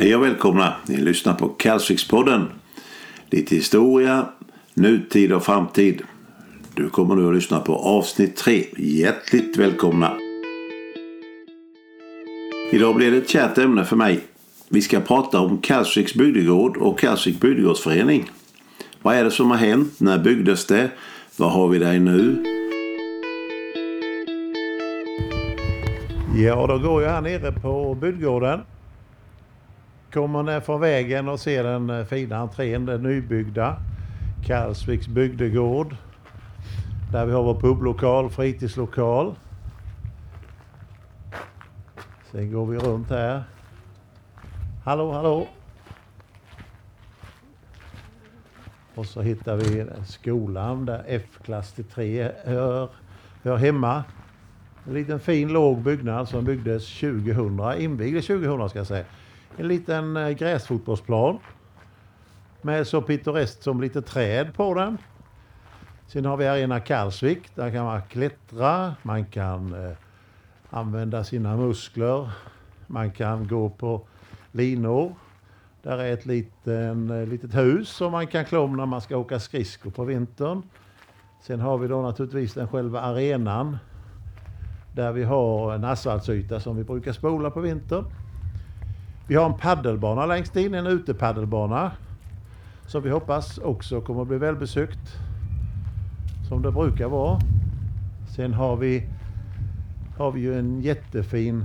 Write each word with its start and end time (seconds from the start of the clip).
Hej 0.00 0.16
och 0.16 0.22
välkomna! 0.22 0.74
Ni 0.86 0.96
lyssnar 0.96 1.34
på 1.34 1.48
Kalsvikspodden. 1.48 2.48
Lite 3.30 3.54
historia, 3.54 4.26
nutid 4.74 5.32
och 5.32 5.44
framtid. 5.44 6.02
Du 6.74 6.90
kommer 6.90 7.16
nu 7.16 7.28
att 7.28 7.34
lyssna 7.34 7.60
på 7.60 7.74
avsnitt 7.74 8.36
3. 8.36 8.64
Hjärtligt 8.76 9.56
välkomna! 9.56 10.12
Idag 12.72 12.96
blir 12.96 13.10
det 13.10 13.16
ett 13.16 13.28
kärt 13.28 13.58
ämne 13.58 13.84
för 13.84 13.96
mig. 13.96 14.20
Vi 14.68 14.82
ska 14.82 15.00
prata 15.00 15.40
om 15.40 15.58
Kalsviks 15.58 16.14
bygdegård 16.14 16.76
och 16.76 16.98
Kalsvik 16.98 17.40
bygdegårdsförening. 17.40 18.30
Vad 19.02 19.16
är 19.16 19.24
det 19.24 19.30
som 19.30 19.50
har 19.50 19.58
hänt? 19.58 20.00
När 20.00 20.18
byggdes 20.18 20.66
det? 20.66 20.90
Vad 21.36 21.52
har 21.52 21.68
vi 21.68 21.78
där 21.78 21.98
nu? 21.98 22.44
Ja, 26.36 26.66
då 26.66 26.78
går 26.78 27.02
jag 27.02 27.10
här 27.10 27.20
nere 27.20 27.52
på 27.52 27.94
bygdegården. 27.94 28.60
Kommer 30.12 30.42
ner 30.42 30.60
från 30.60 30.80
vägen 30.80 31.28
och 31.28 31.40
ser 31.40 31.64
den 31.64 31.90
eh, 31.90 32.04
fina 32.04 32.36
entrén, 32.36 32.86
den 32.86 33.06
eh, 33.06 33.10
nybyggda. 33.10 33.76
Karlsviks 34.46 35.08
bygdegård. 35.08 35.96
Där 37.12 37.26
vi 37.26 37.32
har 37.32 37.42
vår 37.42 37.60
publokal, 37.60 38.30
fritidslokal. 38.30 39.34
Sen 42.30 42.52
går 42.52 42.66
vi 42.66 42.78
runt 42.78 43.10
här. 43.10 43.42
Hallå, 44.84 45.12
hallå! 45.12 45.48
Och 48.94 49.06
så 49.06 49.22
hittar 49.22 49.56
vi 49.56 49.86
skolan 50.06 50.86
där 50.86 51.04
F-klass 51.06 51.72
till 51.72 51.84
3 51.84 52.30
hör, 52.44 52.88
hör 53.42 53.56
hemma. 53.56 54.04
En 54.86 54.94
liten 54.94 55.20
fin 55.20 55.48
låg 55.48 55.82
byggnad 55.82 56.28
som 56.28 56.44
byggdes 56.44 57.00
2000, 57.00 57.60
invigdes 57.78 58.26
2000 58.26 58.68
ska 58.68 58.78
jag 58.78 58.86
säga. 58.86 59.04
En 59.56 59.68
liten 59.68 60.16
eh, 60.16 60.30
gräsfotbollsplan. 60.30 61.38
Med 62.62 62.86
så 62.86 63.02
pittoreskt 63.02 63.62
som 63.62 63.80
lite 63.80 64.02
träd 64.02 64.54
på 64.54 64.74
den. 64.74 64.98
Sen 66.06 66.24
har 66.24 66.36
vi 66.36 66.46
Arena 66.46 66.80
Karlsvik. 66.80 67.54
Där 67.54 67.70
kan 67.70 67.84
man 67.84 68.02
klättra, 68.02 68.94
man 69.02 69.24
kan 69.24 69.74
eh, 69.74 69.96
använda 70.70 71.24
sina 71.24 71.56
muskler. 71.56 72.30
Man 72.86 73.10
kan 73.10 73.48
gå 73.48 73.70
på 73.70 74.02
linor. 74.52 75.14
Där 75.82 75.98
är 75.98 76.12
ett 76.12 76.26
liten, 76.26 77.10
eh, 77.10 77.26
litet 77.26 77.54
hus 77.54 77.88
som 77.88 78.12
man 78.12 78.26
kan 78.26 78.44
klå 78.44 78.64
om 78.64 78.76
när 78.76 78.86
man 78.86 79.00
ska 79.00 79.16
åka 79.16 79.40
skridskor 79.40 79.90
på 79.90 80.04
vintern. 80.04 80.62
Sen 81.42 81.60
har 81.60 81.78
vi 81.78 81.88
då 81.88 82.02
naturligtvis 82.02 82.54
den 82.54 82.68
själva 82.68 83.00
arenan 83.00 83.78
där 84.94 85.12
vi 85.12 85.24
har 85.24 85.74
en 85.74 85.84
asfaltsyta 85.84 86.60
som 86.60 86.76
vi 86.76 86.84
brukar 86.84 87.12
spola 87.12 87.50
på 87.50 87.60
vintern. 87.60 88.04
Vi 89.28 89.34
har 89.34 89.46
en 89.46 89.58
paddelbana 89.58 90.26
längst 90.26 90.56
in, 90.56 90.74
en 90.74 90.86
utepaddelbana. 90.86 91.92
Som 92.86 93.02
vi 93.02 93.10
hoppas 93.10 93.58
också 93.58 94.00
kommer 94.00 94.22
att 94.22 94.28
bli 94.28 94.38
välbesökt. 94.38 95.18
Som 96.48 96.62
det 96.62 96.72
brukar 96.72 97.08
vara. 97.08 97.38
Sen 98.36 98.54
har 98.54 98.76
vi, 98.76 99.08
har 100.16 100.32
vi 100.32 100.40
ju 100.40 100.58
en 100.58 100.80
jättefin 100.80 101.64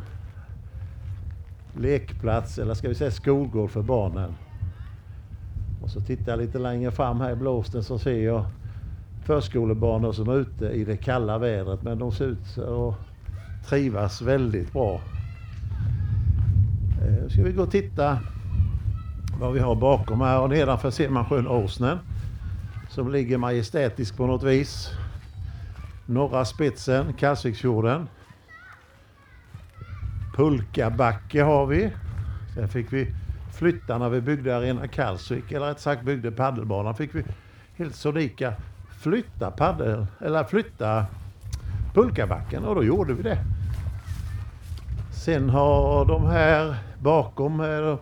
lekplats, 1.78 2.59
eller 2.59 2.73
ska 2.73 2.89
vi 2.89 2.95
säga 2.95 3.11
skolgård 3.11 3.69
för 3.69 3.81
barnen. 3.81 4.36
Och 5.84 5.89
så 5.89 6.02
tittar 6.02 6.31
jag 6.31 6.39
lite 6.39 6.59
längre 6.59 6.91
fram 6.91 7.22
här 7.22 7.31
i 7.31 7.36
blåsten 7.36 7.84
så 7.84 8.00
ser 8.00 8.23
jag 8.23 8.45
förskolebarn 9.25 10.14
som 10.14 10.30
är 10.30 10.36
ute 10.38 10.66
i 10.66 10.86
det 10.86 10.97
kalla 10.97 11.38
vädret. 11.38 11.84
Men 11.84 12.00
de 12.00 12.11
ser 12.11 12.25
ut 12.25 12.58
att 12.58 12.95
trivas 13.69 14.22
väldigt 14.22 14.73
bra. 14.73 15.02
Eh, 17.04 17.30
ska 17.30 17.44
vi 17.44 17.52
gå 17.52 17.64
och 17.64 17.72
titta 17.72 18.20
vad 19.40 19.54
vi 19.54 19.59
har 19.59 19.76
bakom 19.76 20.22
här 20.22 20.40
och 20.40 20.50
nedanför 20.50 20.92
ser 20.92 21.09
man 21.09 21.26
sjön 21.26 21.48
Åsnen. 21.48 22.00
Som 22.90 23.12
ligger 23.12 23.38
majestätisk 23.38 24.18
på 24.18 24.28
något 24.28 24.44
vis. 24.44 24.91
Norra 26.06 26.46
spetsen, 26.46 27.14
Kalsviksfjorden. 27.14 28.08
Pulkabacke 30.36 31.44
har 31.44 31.66
vi. 31.66 31.91
Sen 32.56 32.69
fick 32.69 32.94
vi 32.94 33.08
flytta 33.53 33.97
när 33.97 34.09
vi 34.09 34.22
byggde 34.22 34.58
Arena 34.58 34.88
Kalsvik, 34.88 35.52
eller 35.52 35.66
rätt 35.66 35.80
sagt 35.80 36.03
byggde 36.03 36.31
paddelbanan, 36.31 36.96
fick 36.96 37.16
vi 37.16 37.24
helt 37.78 37.96
sonika 37.96 38.53
flytta 38.90 39.52
paddel, 39.52 40.06
eller 40.20 40.44
flytta 40.44 41.06
pulkabacken 41.94 42.64
och 42.64 42.75
då 42.75 42.84
gjorde 42.84 43.14
vi 43.14 43.24
det. 43.24 43.38
Sen 45.12 45.50
har 45.50 46.06
de 46.06 46.25
här 46.25 46.75
bakom 47.03 47.59
här 47.59 47.97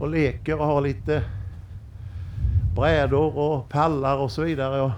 och 0.00 0.08
leker 0.08 0.60
och 0.60 0.66
har 0.66 0.80
lite 0.80 1.22
brädor 2.76 3.38
och 3.38 3.68
pallar 3.68 4.16
och 4.16 4.32
så 4.32 4.42
vidare. 4.42 4.80
Och 4.80 4.90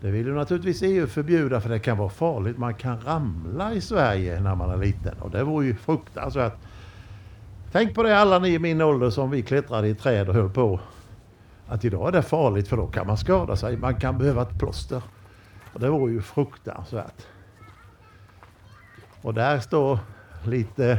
det 0.00 0.10
vill 0.10 0.26
ju 0.26 0.34
naturligtvis 0.34 0.82
EU 0.82 1.06
förbjuda 1.06 1.60
för 1.60 1.68
det 1.68 1.78
kan 1.78 1.98
vara 1.98 2.08
farligt. 2.08 2.58
Man 2.58 2.74
kan 2.74 3.00
ramla 3.00 3.72
i 3.72 3.80
Sverige 3.80 4.40
när 4.40 4.54
man 4.54 4.70
är 4.70 4.76
liten 4.76 5.18
och 5.20 5.30
det 5.30 5.44
vore 5.44 5.66
ju 5.66 5.74
fruktansvärt. 5.74 6.54
Tänk 7.72 7.94
på 7.94 8.02
det 8.02 8.18
alla 8.18 8.38
ni 8.38 8.48
i 8.48 8.58
min 8.58 8.80
ålder 8.80 9.10
som 9.10 9.30
vi 9.30 9.42
klättrade 9.42 9.88
i 9.88 9.94
träd 9.94 10.28
och 10.28 10.34
höll 10.34 10.50
på. 10.50 10.80
Att 11.66 11.84
idag 11.84 12.08
är 12.08 12.12
det 12.12 12.22
farligt 12.22 12.68
för 12.68 12.76
då 12.76 12.86
kan 12.86 13.06
man 13.06 13.16
skada 13.16 13.56
sig. 13.56 13.76
Man 13.76 13.94
kan 13.94 14.18
behöva 14.18 14.42
ett 14.42 14.58
plåster. 14.58 15.02
Och 15.74 15.80
det 15.80 15.90
vore 15.90 16.12
ju 16.12 16.22
fruktansvärt. 16.22 17.26
Och 19.22 19.34
där 19.34 19.58
står 19.58 19.98
lite 20.44 20.98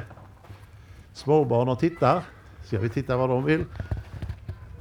småbarn 1.14 1.70
och 1.70 1.80
tittar. 1.80 2.24
Ska 2.64 2.80
vi 2.80 2.90
titta 2.90 3.18
vad 3.18 3.30
de 3.30 3.44
vill? 3.44 3.66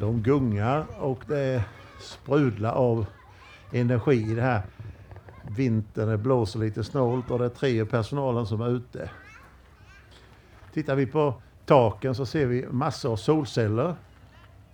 De 0.00 0.22
gungar 0.22 0.86
och 0.98 1.24
det 1.26 1.64
sprudlar 2.00 2.72
av 2.72 3.06
energi 3.72 4.30
i 4.30 4.34
det 4.34 4.42
här. 4.42 4.62
Vintern, 5.56 6.08
det 6.08 6.18
blåser 6.18 6.60
lite 6.60 6.84
snålt 6.84 7.30
och 7.30 7.38
det 7.38 7.44
är 7.44 7.48
tre 7.48 7.82
i 7.82 7.84
personalen 7.84 8.46
som 8.46 8.60
är 8.60 8.68
ute. 8.68 9.10
Tittar 10.72 10.94
vi 10.94 11.06
på 11.06 11.34
taken 11.66 12.14
så 12.14 12.26
ser 12.26 12.46
vi 12.46 12.66
massor 12.70 13.12
av 13.12 13.16
solceller. 13.16 13.94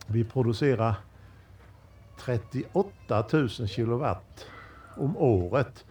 Vi 0.06 0.24
producerar 0.24 0.94
38 2.20 3.24
000 3.32 3.48
kilowatt 3.48 4.46
om 4.96 5.16
året. 5.16 5.84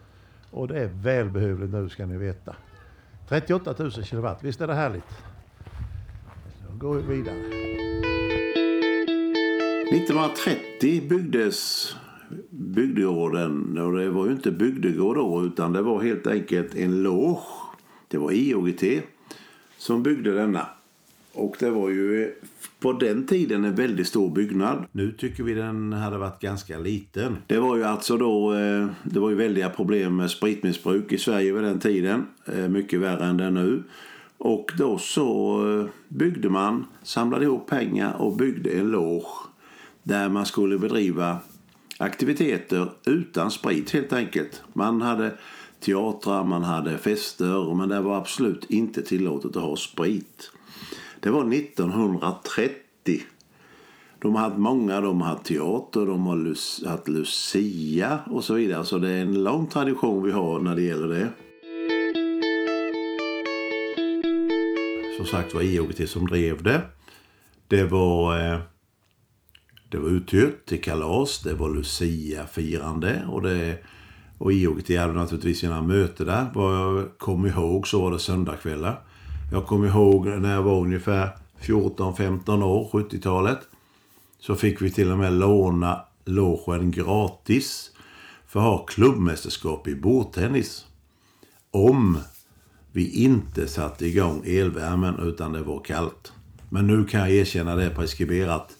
Och 0.50 0.68
det 0.68 0.80
är 0.80 0.86
välbehövligt 0.86 1.72
nu 1.72 1.88
ska 1.88 2.06
ni 2.06 2.16
veta. 2.16 2.56
38 3.28 3.74
000 3.78 3.90
kilowatt, 3.90 4.42
visst 4.42 4.60
är 4.60 4.66
det 4.66 4.74
härligt? 4.74 5.27
Vi 6.80 7.16
vidare. 7.16 7.38
1930 9.92 11.08
byggdes 11.08 11.94
bygdegården 12.50 13.78
och 13.78 13.92
det 13.92 14.10
var 14.10 14.26
ju 14.26 14.32
inte 14.32 14.50
bygdegård 14.50 15.16
då 15.16 15.44
utan 15.44 15.72
det 15.72 15.82
var 15.82 16.02
helt 16.02 16.26
enkelt 16.26 16.74
en 16.74 17.02
loge. 17.02 17.40
Det 18.08 18.18
var 18.18 18.32
IOGT 18.32 18.82
som 19.78 20.02
byggde 20.02 20.34
denna. 20.34 20.66
Och 21.32 21.56
det 21.58 21.70
var 21.70 21.88
ju 21.88 22.34
på 22.80 22.92
den 22.92 23.26
tiden 23.26 23.64
en 23.64 23.74
väldigt 23.74 24.08
stor 24.08 24.30
byggnad. 24.30 24.84
Nu 24.92 25.12
tycker 25.12 25.42
vi 25.42 25.54
den 25.54 25.92
hade 25.92 26.18
varit 26.18 26.40
ganska 26.40 26.78
liten. 26.78 27.36
Det 27.46 27.58
var 27.58 27.76
ju 27.76 27.84
alltså 27.84 28.16
då, 28.16 28.54
eh, 28.54 28.86
det 29.02 29.20
var 29.20 29.30
ju 29.30 29.36
väldiga 29.36 29.70
problem 29.70 30.16
med 30.16 30.30
spritmissbruk 30.30 31.12
i 31.12 31.18
Sverige 31.18 31.52
vid 31.52 31.62
den 31.62 31.80
tiden. 31.80 32.26
Eh, 32.46 32.68
mycket 32.68 33.00
värre 33.00 33.24
än 33.24 33.36
det 33.36 33.50
nu. 33.50 33.82
Och 34.38 34.72
då 34.78 34.98
så 34.98 35.60
eh, 35.80 35.86
byggde 36.08 36.48
man, 36.48 36.86
samlade 37.02 37.44
ihop 37.44 37.66
pengar 37.66 38.12
och 38.12 38.36
byggde 38.36 38.70
en 38.70 38.90
loge 38.90 39.28
där 40.02 40.28
man 40.28 40.46
skulle 40.46 40.78
bedriva 40.78 41.38
aktiviteter 41.98 42.92
utan 43.06 43.50
sprit 43.50 43.90
helt 43.90 44.12
enkelt. 44.12 44.62
Man 44.72 45.02
hade 45.02 45.32
teatrar, 45.80 46.44
man 46.44 46.62
hade 46.62 46.98
fester 46.98 47.74
men 47.74 47.88
det 47.88 48.00
var 48.00 48.16
absolut 48.16 48.64
inte 48.64 49.02
tillåtet 49.02 49.56
att 49.56 49.62
ha 49.62 49.76
sprit. 49.76 50.50
Det 51.20 51.30
var 51.30 51.54
1930. 51.54 53.22
De 54.20 54.34
har 54.34 54.42
haft 54.42 54.58
många, 54.58 55.00
de 55.00 55.20
har 55.20 55.28
haft 55.28 55.44
teater, 55.44 56.06
de 56.06 56.26
har 56.26 56.88
haft 56.88 57.08
Lucia 57.08 58.18
och 58.30 58.44
så 58.44 58.54
vidare. 58.54 58.84
Så 58.84 58.98
det 58.98 59.10
är 59.10 59.22
en 59.22 59.42
lång 59.44 59.66
tradition 59.66 60.22
vi 60.22 60.30
har 60.30 60.60
när 60.60 60.76
det 60.76 60.82
gäller 60.82 61.08
det. 61.08 61.28
Som 65.18 65.26
sagt 65.26 65.54
var 65.54 65.62
IOGT 65.62 66.10
som 66.10 66.26
drev 66.26 66.62
det. 66.62 66.82
Det 67.68 67.84
var, 67.84 68.38
eh, 68.38 68.58
det 69.88 69.98
var 69.98 70.08
uthyrt 70.08 70.66
till 70.66 70.82
kalas, 70.82 71.40
det 71.40 71.54
var 71.54 71.68
Lucia-firande 71.68 73.24
och 73.28 73.42
det 73.42 73.78
och 74.38 74.52
IOGT 74.52 74.88
hade 74.88 75.12
naturligtvis 75.12 75.58
sina 75.58 75.82
möten 75.82 76.26
där. 76.26 76.46
Vad 76.54 76.74
jag 76.74 77.18
kommer 77.18 77.48
ihåg 77.48 77.88
så 77.88 78.02
var 78.02 78.10
det 78.10 78.18
söndagskvällar. 78.18 79.00
Jag 79.52 79.66
kommer 79.66 79.88
ihåg 79.88 80.26
när 80.26 80.54
jag 80.54 80.62
var 80.62 80.80
ungefär 80.80 81.30
14-15 81.60 82.62
år, 82.62 82.88
70-talet. 82.92 83.58
Så 84.40 84.54
fick 84.54 84.82
vi 84.82 84.90
till 84.90 85.10
och 85.10 85.18
med 85.18 85.32
låna 85.32 86.00
logen 86.24 86.90
gratis 86.90 87.90
för 88.46 88.60
att 88.60 88.66
ha 88.66 88.78
klubbmästerskap 88.78 89.88
i 89.88 89.94
bordtennis. 89.94 90.86
Om 91.70 92.18
vi 92.92 93.10
inte 93.10 93.68
satte 93.68 94.06
igång 94.06 94.42
elvärmen 94.46 95.18
utan 95.18 95.52
det 95.52 95.62
var 95.62 95.80
kallt. 95.80 96.32
Men 96.68 96.86
nu 96.86 97.04
kan 97.04 97.20
jag 97.20 97.30
erkänna 97.30 97.76
det 97.76 97.90
preskriberat. 97.90 98.76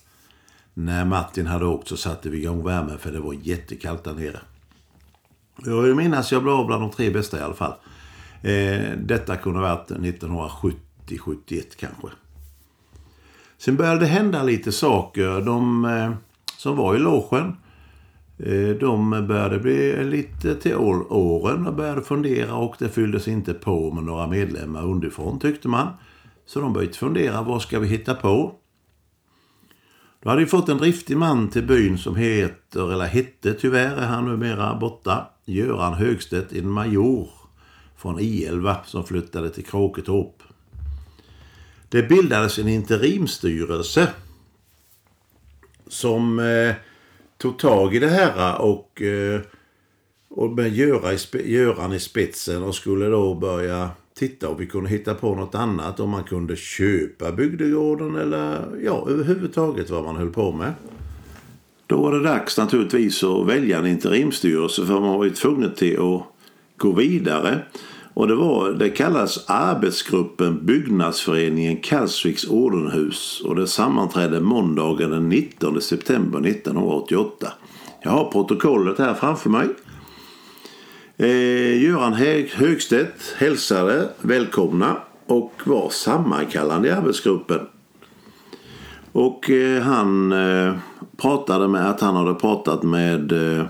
När 0.74 1.04
Martin 1.04 1.46
hade 1.46 1.66
åkt 1.66 1.88
så 1.88 1.96
satte 1.96 2.30
vi 2.30 2.38
igång 2.38 2.64
värmen 2.64 2.98
för 2.98 3.12
det 3.12 3.20
var 3.20 3.36
jättekallt 3.42 4.04
där 4.04 4.14
nere. 4.14 4.40
Jag 5.64 5.82
vill 5.82 5.94
minnas 5.94 6.32
jag 6.32 6.42
blev 6.42 6.66
bland 6.66 6.82
de 6.82 6.90
tre 6.90 7.10
bästa 7.10 7.38
i 7.38 7.42
alla 7.42 7.54
fall. 7.54 7.74
Eh, 8.42 8.90
detta 8.96 9.36
kunde 9.36 9.58
ha 9.58 9.68
varit 9.68 9.90
1970-71 9.90 11.62
kanske. 11.76 12.08
Sen 13.58 13.76
började 13.76 14.00
det 14.00 14.06
hända 14.06 14.42
lite 14.42 14.72
saker. 14.72 15.40
De 15.40 15.84
eh, 15.84 16.12
som 16.56 16.76
var 16.76 16.96
i 16.96 16.98
logen 16.98 17.56
Eh, 18.38 18.68
de 18.68 19.10
började 19.10 19.58
bli 19.58 20.04
lite 20.04 20.54
till 20.54 20.74
åren 20.74 21.66
och 21.66 21.74
började 21.74 22.02
fundera 22.02 22.54
och 22.54 22.76
det 22.78 22.88
fylldes 22.88 23.28
inte 23.28 23.54
på 23.54 23.90
med 23.90 24.04
några 24.04 24.26
medlemmar 24.26 24.84
underifrån 24.84 25.38
tyckte 25.38 25.68
man. 25.68 25.88
Så 26.46 26.60
de 26.60 26.72
började 26.72 26.94
fundera, 26.94 27.42
vad 27.42 27.62
ska 27.62 27.78
vi 27.78 27.88
hitta 27.88 28.14
på? 28.14 28.54
Då 30.22 30.28
hade 30.28 30.40
vi 30.40 30.46
fått 30.46 30.68
en 30.68 30.78
driftig 30.78 31.16
man 31.16 31.50
till 31.50 31.66
byn 31.66 31.98
som 31.98 32.16
heter, 32.16 32.92
eller 32.92 33.06
hette 33.06 33.54
tyvärr, 33.54 33.96
är 33.96 34.06
han 34.06 34.24
numera 34.24 34.78
borta, 34.78 35.26
Göran 35.44 35.94
Högstedt, 35.94 36.52
en 36.52 36.70
major 36.70 37.28
från 37.96 38.18
I11 38.18 38.76
som 38.84 39.04
flyttade 39.04 39.50
till 39.50 39.64
Kråketorp. 39.64 40.42
Det 41.88 42.02
bildades 42.02 42.58
en 42.58 42.68
interimstyrelse 42.68 44.08
som 45.88 46.38
eh, 46.38 46.74
tog 47.38 47.58
tag 47.58 47.94
i 47.94 47.98
det 47.98 48.08
här 48.08 48.50
eh, 48.50 48.60
och, 48.60 49.02
eh, 49.02 49.40
och 50.28 50.50
med 50.50 50.76
Göran 50.76 51.14
i, 51.14 51.52
Göran 51.52 51.92
i 51.92 52.00
spetsen 52.00 52.62
och 52.62 52.74
skulle 52.74 53.06
då 53.06 53.34
börja 53.34 53.90
titta 54.14 54.48
om 54.48 54.56
vi 54.58 54.66
kunde 54.66 54.90
hitta 54.90 55.14
på 55.14 55.34
något 55.34 55.54
annat. 55.54 56.00
Om 56.00 56.10
man 56.10 56.24
kunde 56.24 56.56
köpa 56.56 57.32
bygdegården 57.32 58.16
eller 58.16 58.66
ja, 58.84 59.06
överhuvudtaget 59.08 59.90
vad 59.90 60.04
man 60.04 60.16
höll 60.16 60.30
på 60.30 60.52
med. 60.52 60.72
Då 61.86 62.02
var 62.02 62.12
det 62.12 62.22
dags 62.22 62.58
naturligtvis 62.58 63.24
att 63.24 63.46
välja 63.46 63.78
en 63.78 63.86
interimstyrelse 63.86 64.86
för 64.86 65.00
man 65.00 65.18
var 65.18 65.24
ju 65.24 65.30
tvungen 65.30 65.74
till 65.74 66.00
att 66.00 66.22
gå 66.76 66.92
vidare. 66.92 67.62
Och 68.18 68.28
det, 68.28 68.34
var, 68.34 68.70
det 68.70 68.90
kallas 68.90 69.44
arbetsgruppen 69.46 70.66
Byggnadsföreningen 70.66 71.76
Kalsviks 71.76 72.48
ordenhus 72.48 73.42
och 73.44 73.56
det 73.56 73.66
sammanträdde 73.66 74.40
måndagen 74.40 75.10
den 75.10 75.28
19 75.28 75.80
september 75.80 76.46
1988. 76.46 77.52
Jag 78.02 78.10
har 78.10 78.30
protokollet 78.30 78.98
här 78.98 79.14
framför 79.14 79.50
mig. 79.50 79.68
Eh, 81.16 81.82
Göran 81.82 82.12
Högstedt 82.54 83.34
hälsade 83.36 84.08
välkomna 84.20 84.96
och 85.26 85.52
var 85.64 85.90
sammankallande 85.90 86.88
i 86.88 86.90
arbetsgruppen. 86.90 87.60
Och 89.12 89.50
eh, 89.50 89.82
han 89.82 90.32
eh, 90.32 90.74
pratade 91.16 91.68
med 91.68 91.90
att 91.90 92.00
han 92.00 92.16
hade 92.16 92.34
pratat 92.34 92.82
med 92.82 93.32
eh, 93.32 93.66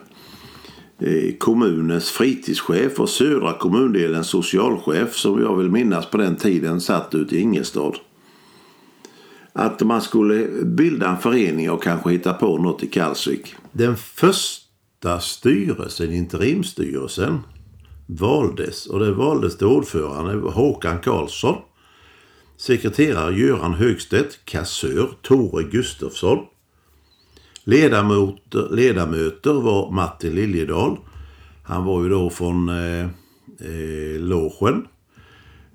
Eh, 1.00 1.34
kommunens 1.38 2.10
fritidschef 2.10 3.00
och 3.00 3.08
södra 3.08 3.52
kommundelens 3.52 4.26
socialchef 4.26 5.14
som 5.14 5.40
jag 5.40 5.56
vill 5.56 5.70
minnas 5.70 6.10
på 6.10 6.16
den 6.16 6.36
tiden 6.36 6.80
satt 6.80 7.14
ute 7.14 7.36
i 7.36 7.40
Ingelstad. 7.40 7.92
Att 9.52 9.80
man 9.80 10.02
skulle 10.02 10.64
bilda 10.64 11.08
en 11.08 11.18
förening 11.18 11.70
och 11.70 11.82
kanske 11.82 12.10
hitta 12.10 12.32
på 12.32 12.58
något 12.58 12.82
i 12.82 12.86
Kalsvik. 12.86 13.54
Den 13.72 13.96
första 13.96 15.20
styrelsen, 15.20 16.12
interimstyrelsen, 16.12 17.38
valdes 18.06 18.86
och 18.86 18.98
det 18.98 19.12
valdes 19.12 19.58
till 19.58 19.66
ordförande 19.66 20.50
Håkan 20.50 20.98
Karlsson, 20.98 21.56
sekreterare 22.56 23.34
Göran 23.34 23.74
Högstedt, 23.74 24.44
kassör 24.44 25.10
Tore 25.22 25.62
Gustafsson. 25.62 26.38
Ledamöter, 27.68 28.68
ledamöter 28.70 29.52
var 29.52 29.90
Martin 29.90 30.34
Liljedahl. 30.34 30.96
Han 31.62 31.84
var 31.84 32.02
ju 32.02 32.08
då 32.08 32.30
från 32.30 32.68
eh, 32.68 33.04
eh, 33.60 34.20
Logen. 34.20 34.86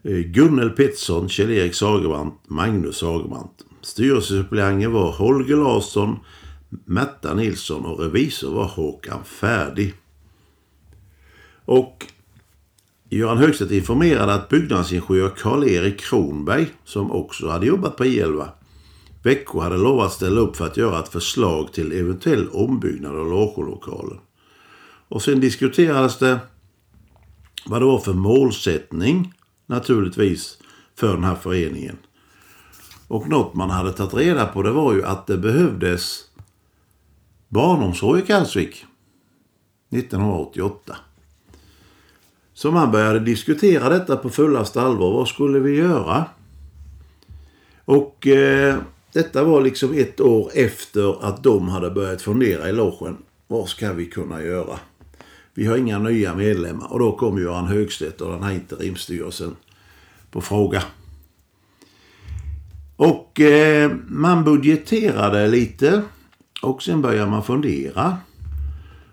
Eh, 0.03 0.17
Gunnel 0.17 0.69
Pettersson, 0.69 1.29
Kjell-Erik 1.29 1.75
Sagerbrant, 1.75 2.33
Magnus 2.47 2.97
Sagerbrant. 2.97 3.65
Styrelsesuppleanter 3.81 4.87
var 4.87 5.11
Holger 5.11 5.55
Larsson, 5.55 6.19
Märta 6.85 7.33
Nilsson 7.33 7.85
och 7.85 7.99
revisor 7.99 8.55
var 8.55 8.65
Håkan 8.65 9.23
Färdig. 9.23 9.93
Och 11.65 12.05
Göran 13.09 13.37
Högstedt 13.37 13.71
informerade 13.71 14.33
att 14.33 14.49
byggnadsingenjör 14.49 15.29
Karl-Erik 15.29 15.99
Kronberg, 15.99 16.67
som 16.85 17.11
också 17.11 17.49
hade 17.49 17.65
jobbat 17.65 17.97
på 17.97 18.03
I11, 18.03 18.47
Växjö 19.23 19.59
hade 19.59 19.77
lovat 19.77 20.13
ställa 20.13 20.41
upp 20.41 20.55
för 20.55 20.67
att 20.67 20.77
göra 20.77 20.99
ett 20.99 21.09
förslag 21.09 21.73
till 21.73 21.91
eventuell 21.91 22.49
ombyggnad 22.49 23.15
av 23.15 23.29
logelokalen. 23.29 24.19
Och 25.07 25.21
sen 25.21 25.39
diskuterades 25.39 26.19
det 26.19 26.39
vad 27.65 27.81
det 27.81 27.85
var 27.85 27.99
för 27.99 28.13
målsättning 28.13 29.33
naturligtvis 29.65 30.57
för 30.95 31.13
den 31.13 31.23
här 31.23 31.35
föreningen. 31.35 31.97
Och 33.07 33.29
något 33.29 33.53
man 33.53 33.69
hade 33.69 33.93
tagit 33.93 34.13
reda 34.13 34.45
på 34.45 34.61
det 34.61 34.71
var 34.71 34.93
ju 34.93 35.05
att 35.05 35.27
det 35.27 35.37
behövdes 35.37 36.23
barnomsorg 37.47 38.21
i 38.21 38.25
Kalsvik 38.25 38.85
1988. 39.89 40.95
Så 42.53 42.71
man 42.71 42.91
började 42.91 43.19
diskutera 43.19 43.89
detta 43.89 44.17
på 44.17 44.29
fullaste 44.29 44.81
allvar. 44.81 45.11
Vad 45.11 45.27
skulle 45.27 45.59
vi 45.59 45.75
göra? 45.75 46.25
Och 47.85 48.27
eh, 48.27 48.77
detta 49.13 49.43
var 49.43 49.61
liksom 49.61 49.93
ett 49.93 50.21
år 50.21 50.51
efter 50.53 51.25
att 51.27 51.43
de 51.43 51.69
hade 51.69 51.91
börjat 51.91 52.21
fundera 52.21 52.69
i 52.69 52.71
logen. 52.71 53.17
Vad 53.47 53.69
ska 53.69 53.93
vi 53.93 54.05
kunna 54.05 54.43
göra? 54.43 54.79
Vi 55.53 55.65
har 55.65 55.77
inga 55.77 55.99
nya 55.99 56.35
medlemmar. 56.35 56.93
Och 56.93 56.99
då 56.99 57.11
kom 57.15 57.41
Göran 57.41 57.67
Högstedt 57.67 58.21
och 58.21 58.31
den 58.31 58.43
här 58.43 58.51
interimstyrelsen 58.51 59.55
på 60.31 60.41
fråga. 60.41 60.83
Och 62.95 63.39
eh, 63.39 63.91
man 64.07 64.43
budgeterade 64.43 65.47
lite 65.47 66.01
och 66.61 66.83
sen 66.83 67.01
började 67.01 67.31
man 67.31 67.43
fundera. 67.43 68.17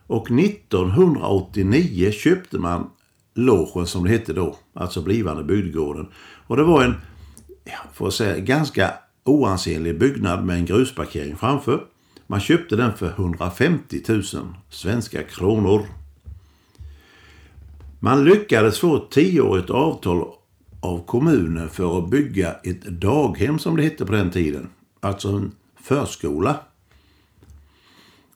Och 0.06 0.30
1989 0.30 2.10
köpte 2.10 2.58
man 2.58 2.90
logen 3.34 3.86
som 3.86 4.04
det 4.04 4.10
hette 4.10 4.32
då, 4.32 4.56
alltså 4.74 5.02
blivande 5.02 5.44
bygdegården. 5.44 6.06
Och 6.46 6.56
det 6.56 6.62
var 6.62 6.84
en, 6.84 6.94
får 7.92 8.06
jag 8.06 8.14
säga, 8.14 8.38
ganska 8.38 8.92
oansenlig 9.24 9.98
byggnad 9.98 10.44
med 10.44 10.56
en 10.56 10.66
grusparkering 10.66 11.36
framför. 11.36 11.84
Man 12.26 12.40
köpte 12.40 12.76
den 12.76 12.92
för 12.96 13.08
150 13.08 14.02
000 14.08 14.22
svenska 14.70 15.22
kronor. 15.22 15.86
Man 18.00 18.24
lyckades 18.24 18.78
få 18.78 18.96
ett 18.96 19.10
tioårigt 19.10 19.70
avtal 19.70 20.24
av 20.80 21.06
kommunen 21.06 21.68
för 21.68 21.98
att 21.98 22.10
bygga 22.10 22.52
ett 22.52 22.82
daghem 22.82 23.58
som 23.58 23.76
det 23.76 23.82
hette 23.82 24.06
på 24.06 24.12
den 24.12 24.30
tiden. 24.30 24.68
Alltså 25.00 25.28
en 25.28 25.52
förskola. 25.82 26.56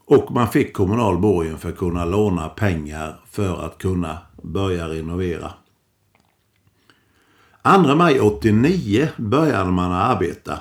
Och 0.07 0.33
man 0.33 0.49
fick 0.49 0.73
kommunal 0.73 1.19
borgen 1.19 1.59
för 1.59 1.69
att 1.69 1.77
kunna 1.77 2.05
låna 2.05 2.49
pengar 2.49 3.21
för 3.31 3.67
att 3.67 3.79
kunna 3.79 4.19
börja 4.43 4.89
renovera. 4.89 5.53
2 7.63 7.95
maj 7.95 8.21
89 8.21 9.09
började 9.17 9.71
man 9.71 9.93
arbeta. 9.93 10.61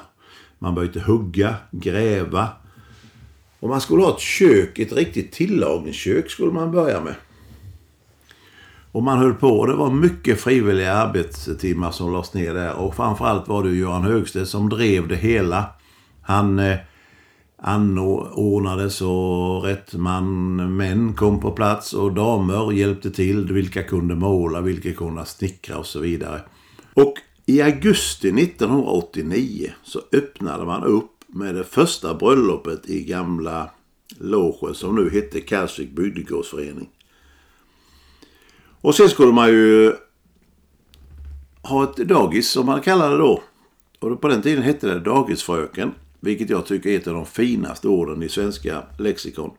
Man 0.63 0.75
började 0.75 0.99
hugga, 0.99 1.55
gräva. 1.71 2.49
Och 3.59 3.69
man 3.69 3.81
skulle 3.81 4.03
ha 4.03 4.15
ett 4.15 4.19
kök, 4.19 4.79
ett 4.79 4.93
riktigt 4.93 5.31
tillagningskök 5.31 6.29
skulle 6.29 6.51
man 6.51 6.71
börja 6.71 7.01
med. 7.01 7.15
Och 8.91 9.03
man 9.03 9.19
höll 9.19 9.33
på. 9.33 9.65
Det 9.65 9.75
var 9.75 9.91
mycket 9.91 10.41
frivilliga 10.41 10.93
arbetstimmar 10.93 11.91
som 11.91 12.13
lades 12.13 12.33
ner 12.33 12.53
där. 12.53 12.73
Och 12.73 12.95
framförallt 12.95 13.47
var 13.47 13.63
det 13.63 13.75
Göran 13.75 14.03
Högstedt 14.03 14.49
som 14.49 14.69
drev 14.69 15.07
det 15.07 15.15
hela. 15.15 15.65
Han 16.21 16.59
eh, 16.59 16.77
anordnades 17.57 19.01
och 19.01 19.63
rätt 19.63 19.93
man, 19.93 20.55
män 20.77 21.13
kom 21.13 21.39
på 21.39 21.51
plats 21.51 21.93
och 21.93 22.13
damer 22.13 22.71
hjälpte 22.71 23.11
till. 23.11 23.53
Vilka 23.53 23.83
kunde 23.83 24.15
måla, 24.15 24.61
vilka 24.61 24.93
kunde 24.93 25.25
snickra 25.25 25.77
och 25.77 25.85
så 25.85 25.99
vidare. 25.99 26.41
Och 26.93 27.13
i 27.45 27.61
augusti 27.61 28.27
1989 28.27 29.71
så 29.83 30.01
öppnade 30.11 30.65
man 30.65 30.83
upp 30.83 31.11
med 31.27 31.55
det 31.55 31.63
första 31.63 32.13
bröllopet 32.13 32.89
i 32.89 33.03
gamla 33.03 33.69
logen 34.19 34.75
som 34.75 34.95
nu 34.95 35.09
hette 35.09 35.41
Kalsvik 35.41 35.91
bygdegårdsförening. 35.91 36.89
Och 38.81 38.95
sen 38.95 39.09
skulle 39.09 39.33
man 39.33 39.49
ju 39.49 39.93
ha 41.61 41.83
ett 41.83 41.95
dagis 41.97 42.49
som 42.49 42.65
man 42.65 42.81
kallade 42.81 43.11
det 43.11 43.17
då. 43.17 43.43
Och 43.99 44.21
på 44.21 44.27
den 44.27 44.41
tiden 44.41 44.63
hette 44.63 44.87
det 44.87 44.99
dagisfröken. 44.99 45.91
Vilket 46.19 46.49
jag 46.49 46.65
tycker 46.65 46.89
är 46.89 46.97
ett 46.97 47.07
av 47.07 47.13
de 47.13 47.25
finaste 47.25 47.87
orden 47.87 48.23
i 48.23 48.29
svenska 48.29 48.83
lexikon. 48.99 49.51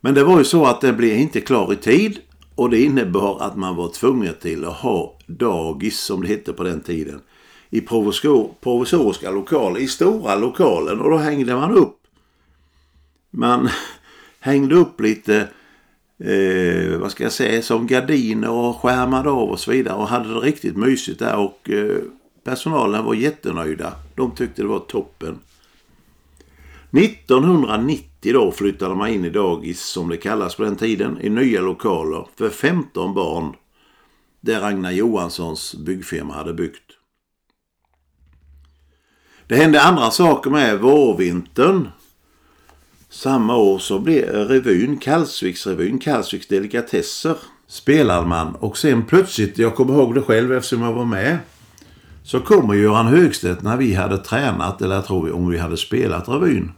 Men 0.00 0.14
det 0.14 0.24
var 0.24 0.38
ju 0.38 0.44
så 0.44 0.66
att 0.66 0.80
den 0.80 0.96
blev 0.96 1.16
inte 1.16 1.40
klar 1.40 1.72
i 1.72 1.76
tid 1.76 2.18
och 2.54 2.70
det 2.70 2.82
innebar 2.82 3.40
att 3.40 3.56
man 3.56 3.76
var 3.76 3.88
tvungen 3.88 4.34
till 4.40 4.64
att 4.64 4.76
ha 4.76 5.17
dagis 5.28 5.98
som 6.00 6.22
det 6.22 6.28
hette 6.28 6.52
på 6.52 6.64
den 6.64 6.80
tiden 6.80 7.20
i 7.70 7.80
provisoriska 7.80 9.30
lokaler, 9.30 9.80
i 9.80 9.88
stora 9.88 10.34
lokalen 10.34 11.00
och 11.00 11.10
då 11.10 11.16
hängde 11.16 11.54
man 11.54 11.72
upp. 11.72 11.96
Man 13.30 13.68
hängde 14.40 14.74
upp 14.74 15.00
lite, 15.00 15.48
eh, 16.18 16.98
vad 16.98 17.10
ska 17.10 17.22
jag 17.22 17.32
säga, 17.32 17.62
som 17.62 17.86
gardiner 17.86 18.50
och 18.50 18.76
skärmade 18.76 19.30
av 19.30 19.50
och 19.50 19.60
så 19.60 19.70
vidare 19.70 19.96
och 19.96 20.08
hade 20.08 20.34
det 20.34 20.40
riktigt 20.40 20.76
mysigt 20.76 21.18
där 21.18 21.36
och 21.36 21.70
eh, 21.70 21.96
personalen 22.44 23.04
var 23.04 23.14
jättenöjda. 23.14 23.92
De 24.14 24.30
tyckte 24.30 24.62
det 24.62 24.68
var 24.68 24.78
toppen. 24.78 25.38
1990 26.90 28.32
då 28.32 28.52
flyttade 28.52 28.94
man 28.94 29.08
in 29.08 29.24
i 29.24 29.30
dagis 29.30 29.80
som 29.80 30.08
det 30.08 30.16
kallas 30.16 30.54
på 30.54 30.62
den 30.62 30.76
tiden 30.76 31.18
i 31.20 31.28
nya 31.28 31.60
lokaler 31.60 32.26
för 32.36 32.48
15 32.48 33.14
barn 33.14 33.52
där 34.40 34.60
Ragnar 34.60 34.90
Johanssons 34.90 35.74
byggfirma 35.74 36.34
hade 36.34 36.54
byggt. 36.54 36.92
Det 39.46 39.56
hände 39.56 39.82
andra 39.82 40.10
saker 40.10 40.50
med 40.50 40.80
vårvintern. 40.80 41.88
Samma 43.08 43.56
år 43.56 43.78
så 43.78 43.98
blev 43.98 44.34
revyn, 44.34 44.98
Kallsviksrevyn, 44.98 45.98
Kallsviks 45.98 46.46
delikatesser 46.46 47.36
spelade 47.66 48.26
man 48.26 48.54
och 48.54 48.78
sen 48.78 49.04
plötsligt, 49.04 49.58
jag 49.58 49.74
kommer 49.74 49.94
ihåg 49.94 50.14
det 50.14 50.22
själv 50.22 50.52
eftersom 50.52 50.82
jag 50.82 50.92
var 50.92 51.04
med, 51.04 51.38
så 52.24 52.40
kommer 52.40 52.74
Göran 52.74 53.06
Högstedt 53.06 53.62
när 53.62 53.76
vi 53.76 53.94
hade 53.94 54.18
tränat, 54.18 54.82
eller 54.82 54.94
jag 54.94 55.06
tror 55.06 55.32
om 55.32 55.48
vi 55.48 55.58
hade 55.58 55.76
spelat 55.76 56.28
revyn. 56.28 56.72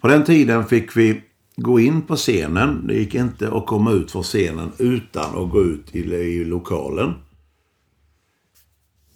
På 0.00 0.08
den 0.08 0.24
tiden 0.24 0.66
fick 0.66 0.96
vi 0.96 1.22
gå 1.56 1.80
in 1.80 2.02
på 2.02 2.16
scenen. 2.16 2.86
Det 2.86 2.94
gick 2.94 3.14
inte 3.14 3.52
att 3.52 3.66
komma 3.66 3.92
ut 3.92 4.10
från 4.10 4.22
scenen 4.22 4.72
utan 4.78 5.44
att 5.44 5.50
gå 5.50 5.62
ut 5.62 5.94
i, 5.94 5.98
i 6.14 6.44
lokalen. 6.44 7.14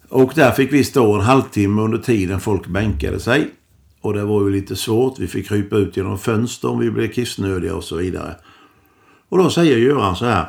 Och 0.09 0.31
där 0.35 0.51
fick 0.51 0.73
vi 0.73 0.83
stå 0.83 1.15
en 1.15 1.21
halvtimme 1.21 1.81
under 1.81 1.97
tiden 1.97 2.39
folk 2.39 2.67
bänkade 2.67 3.19
sig. 3.19 3.49
Och 4.01 4.13
det 4.13 4.25
var 4.25 4.41
ju 4.41 4.49
lite 4.49 4.75
svårt. 4.75 5.19
Vi 5.19 5.27
fick 5.27 5.47
krypa 5.47 5.75
ut 5.75 5.97
genom 5.97 6.19
fönster 6.19 6.69
om 6.69 6.79
vi 6.79 6.91
blev 6.91 7.11
kissnödiga 7.11 7.75
och 7.75 7.83
så 7.83 7.95
vidare. 7.95 8.35
Och 9.29 9.37
då 9.37 9.49
säger 9.49 9.77
Göran 9.77 10.15
så 10.15 10.25
här. 10.25 10.45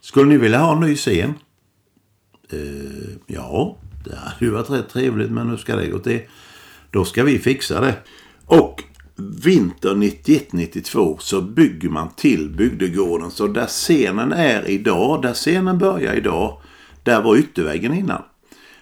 Skulle 0.00 0.28
ni 0.28 0.36
vilja 0.36 0.58
ha 0.58 0.72
en 0.72 0.80
ny 0.80 0.96
scen? 0.96 1.34
Eh, 2.50 2.58
ja, 3.26 3.76
det 4.04 4.16
hade 4.16 4.44
ju 4.44 4.50
varit 4.50 4.70
rätt 4.70 4.88
trevligt 4.88 5.30
men 5.30 5.50
hur 5.50 5.56
ska 5.56 5.76
det 5.76 5.86
gå 5.86 5.98
till? 5.98 6.20
Då 6.90 7.04
ska 7.04 7.24
vi 7.24 7.38
fixa 7.38 7.80
det. 7.80 7.96
Och 8.46 8.84
Vinter 9.16 9.94
91-92 9.94 11.16
så 11.18 11.40
bygger 11.40 11.88
man 11.88 12.08
till 12.16 12.50
bygdegården. 12.50 13.30
Så 13.30 13.46
där 13.46 13.66
scenen 13.66 14.32
är 14.32 14.70
idag, 14.70 15.22
där 15.22 15.34
scenen 15.34 15.78
börjar 15.78 16.14
idag, 16.14 16.60
där 17.02 17.22
var 17.22 17.36
ytterväggen 17.36 17.94
innan. 17.94 18.22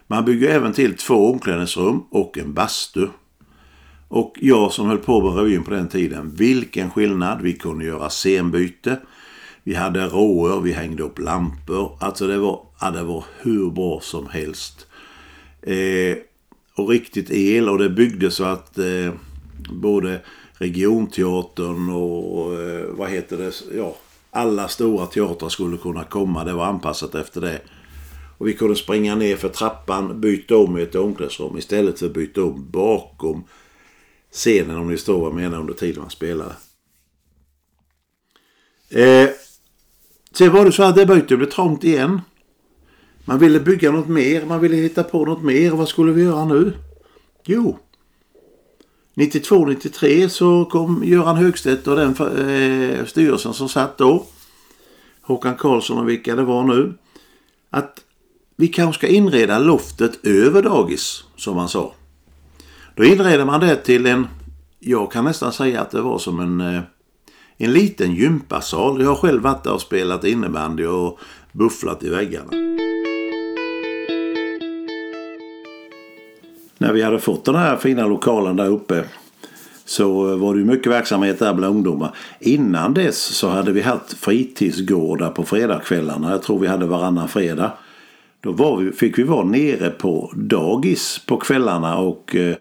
Man 0.07 0.25
bygger 0.25 0.49
även 0.49 0.73
till 0.73 0.97
två 0.97 1.33
omklädningsrum 1.33 2.03
och 2.11 2.39
en 2.39 2.55
bastu. 2.55 3.07
Och 4.09 4.35
jag 4.41 4.73
som 4.73 4.87
höll 4.87 4.99
på 4.99 5.23
med 5.23 5.37
revyn 5.37 5.65
på 5.65 5.71
den 5.71 5.89
tiden, 5.89 6.35
vilken 6.35 6.91
skillnad. 6.91 7.43
Vi 7.43 7.53
kunde 7.53 7.85
göra 7.85 8.11
scenbyte. 8.11 9.01
Vi 9.63 9.75
hade 9.75 10.07
råer, 10.07 10.61
vi 10.61 10.73
hängde 10.73 11.03
upp 11.03 11.19
lampor. 11.19 11.97
Alltså 12.01 12.27
det 12.27 12.39
var, 12.39 12.61
ja, 12.81 12.91
det 12.91 13.03
var 13.03 13.25
hur 13.41 13.71
bra 13.71 14.01
som 14.03 14.27
helst. 14.27 14.87
Eh, 15.63 16.17
och 16.75 16.89
riktigt 16.89 17.31
el 17.31 17.69
och 17.69 17.79
det 17.79 17.91
byggdes 17.91 18.35
så 18.35 18.45
att 18.45 18.79
eh, 18.79 19.13
både 19.71 20.21
regionteatern 20.53 21.91
och 21.91 22.61
eh, 22.61 22.87
vad 22.89 23.11
heter 23.11 23.37
det, 23.37 23.77
ja, 23.77 23.97
alla 24.31 24.69
stora 24.69 25.07
teatrar 25.07 25.49
skulle 25.49 25.77
kunna 25.77 26.05
komma. 26.05 26.45
Det 26.45 26.53
var 26.53 26.67
anpassat 26.67 27.15
efter 27.15 27.41
det. 27.41 27.61
Och 28.39 28.49
vi 28.49 28.53
kunde 28.53 28.77
springa 28.77 29.15
ner 29.15 29.37
för 29.37 29.49
trappan, 29.49 30.21
byta 30.21 30.57
om 30.57 30.79
i 30.79 30.83
ett 30.83 30.95
omklädningsrum 30.95 31.59
istället 31.59 31.99
för 31.99 32.07
att 32.07 32.15
byta 32.15 32.45
om 32.45 32.71
bakom 32.71 33.45
scenen 34.33 34.77
om 34.77 34.89
ni 34.89 34.97
står 34.97 35.19
vad 35.19 35.29
jag 35.29 35.35
menar 35.35 35.61
under 35.61 35.75
tiden 35.75 36.01
man 36.01 36.11
spelade. 36.11 36.55
Eh, 38.91 39.31
sen 40.33 40.53
var 40.53 40.65
det 40.65 40.73
så 40.73 40.83
att 40.83 40.97
det 40.97 41.07
började 41.07 41.37
bli 41.37 41.47
trångt 41.47 41.85
igen. 41.85 42.21
Man 43.25 43.39
ville 43.39 43.61
bygga 43.61 43.91
något 43.91 44.09
mer, 44.09 44.45
man 44.45 44.61
ville 44.61 44.77
hitta 44.77 45.05
på 45.05 45.25
något 45.25 45.43
mer. 45.43 45.71
Vad 45.71 45.89
skulle 45.89 46.13
vi 46.13 46.23
göra 46.23 46.45
nu? 46.45 46.73
Jo, 47.45 47.79
92-93 49.21 50.29
så 50.29 50.65
kom 50.65 51.05
Göran 51.05 51.37
Högstedt 51.37 51.87
och 51.87 51.97
den 51.97 52.09
eh, 52.11 53.05
styrelsen 53.05 53.55
som 53.55 53.69
satt 53.69 53.99
då, 53.99 54.27
Håkan 55.23 55.55
Karlsson 55.55 55.99
och 55.99 56.09
vilka 56.09 56.37
det 56.37 56.43
var 56.43 56.63
nu, 56.63 56.95
att 57.71 58.01
vi 58.57 58.69
kanske 58.69 58.99
ska 58.99 59.07
inreda 59.07 59.59
loftet 59.59 60.27
över 60.27 60.63
dagis, 60.63 61.25
som 61.37 61.57
man 61.57 61.69
sa. 61.69 61.95
Då 62.95 63.05
inredde 63.05 63.45
man 63.45 63.61
det 63.61 63.77
till 63.77 64.07
en, 64.07 64.27
jag 64.79 65.13
kan 65.13 65.25
nästan 65.25 65.53
säga 65.53 65.81
att 65.81 65.91
det 65.91 66.01
var 66.01 66.19
som 66.19 66.41
en, 66.41 66.61
eh, 66.61 66.83
en 67.57 67.73
liten 67.73 68.15
gympasal. 68.15 69.01
Jag 69.03 69.09
har 69.09 69.17
själv 69.17 69.43
varit 69.43 69.65
där 69.65 69.73
och 69.73 69.81
spelat 69.81 70.25
innebandy 70.25 70.87
och 70.87 71.19
bufflat 71.53 72.03
i 72.05 72.09
väggarna. 72.09 72.70
När 76.81 76.93
vi 76.93 77.03
hade 77.03 77.19
fått 77.19 77.45
den 77.45 77.55
här 77.55 77.77
fina 77.77 78.07
lokalen 78.07 78.57
där 78.57 78.67
uppe 78.67 79.05
så 79.85 80.31
eh, 80.31 80.37
var 80.37 80.55
det 80.55 80.65
mycket 80.65 80.93
verksamhet 80.93 81.39
där 81.39 81.55
bland 81.55 81.75
ungdomar. 81.75 82.15
Innan 82.41 82.95
dess 82.95 83.19
så 83.19 83.49
hade 83.49 83.73
vi 83.73 83.81
haft 83.81 84.13
fritidsgårdar 84.13 85.31
på 85.31 85.45
fredagskvällarna. 85.45 86.31
Jag 86.31 86.43
tror 86.43 86.59
vi 86.59 86.67
hade 86.67 86.87
varannan 86.87 87.29
fredag. 87.29 87.73
Då 88.41 88.53
var 88.53 88.77
vi, 88.77 88.93
fick 88.93 89.19
vi 89.19 89.23
vara 89.23 89.45
nere 89.45 89.91
på 89.91 90.33
dagis 90.37 91.21
på 91.27 91.37
kvällarna 91.37 91.99
och, 91.99 92.37
eh, 92.37 92.57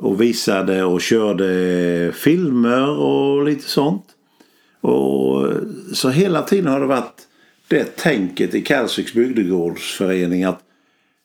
och 0.00 0.20
visade 0.20 0.84
och 0.84 1.00
körde 1.00 2.12
filmer 2.14 2.88
och 2.88 3.44
lite 3.44 3.68
sånt. 3.68 4.04
Och, 4.80 5.48
eh, 5.48 5.56
så 5.92 6.08
hela 6.08 6.42
tiden 6.42 6.72
har 6.72 6.80
det 6.80 6.86
varit 6.86 7.22
det 7.68 7.96
tänket 7.96 8.54
i 8.54 8.62
Kalsviks 8.62 9.14
bygdegårdsförening 9.14 10.44
att 10.44 10.60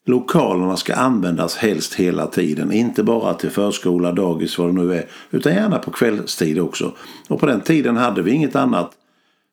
Lokalerna 0.07 0.77
ska 0.77 0.95
användas 0.95 1.55
helst 1.55 1.93
hela 1.93 2.27
tiden. 2.27 2.71
Inte 2.71 3.03
bara 3.03 3.33
till 3.33 3.49
förskola, 3.49 4.11
dagis, 4.11 4.57
vad 4.57 4.67
det 4.67 4.83
nu 4.83 4.93
är. 4.93 5.05
Utan 5.31 5.53
gärna 5.53 5.79
på 5.79 5.91
kvällstid 5.91 6.59
också. 6.59 6.91
Och 7.27 7.39
på 7.39 7.45
den 7.45 7.61
tiden 7.61 7.97
hade 7.97 8.21
vi 8.21 8.31
inget 8.31 8.55
annat. 8.55 8.91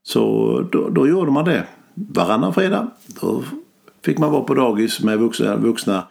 Så 0.02 0.61
då, 0.73 0.88
då 0.88 1.08
gjorde 1.08 1.30
man 1.30 1.44
det. 1.44 1.64
Varannan 1.94 2.54
fredag. 2.54 2.90
Då 3.20 3.42
fick 4.04 4.18
man 4.18 4.32
vara 4.32 4.42
på 4.42 4.54
dagis 4.54 5.00
med 5.00 5.18
vuxna, 5.18 5.56
vuxna 5.56 6.06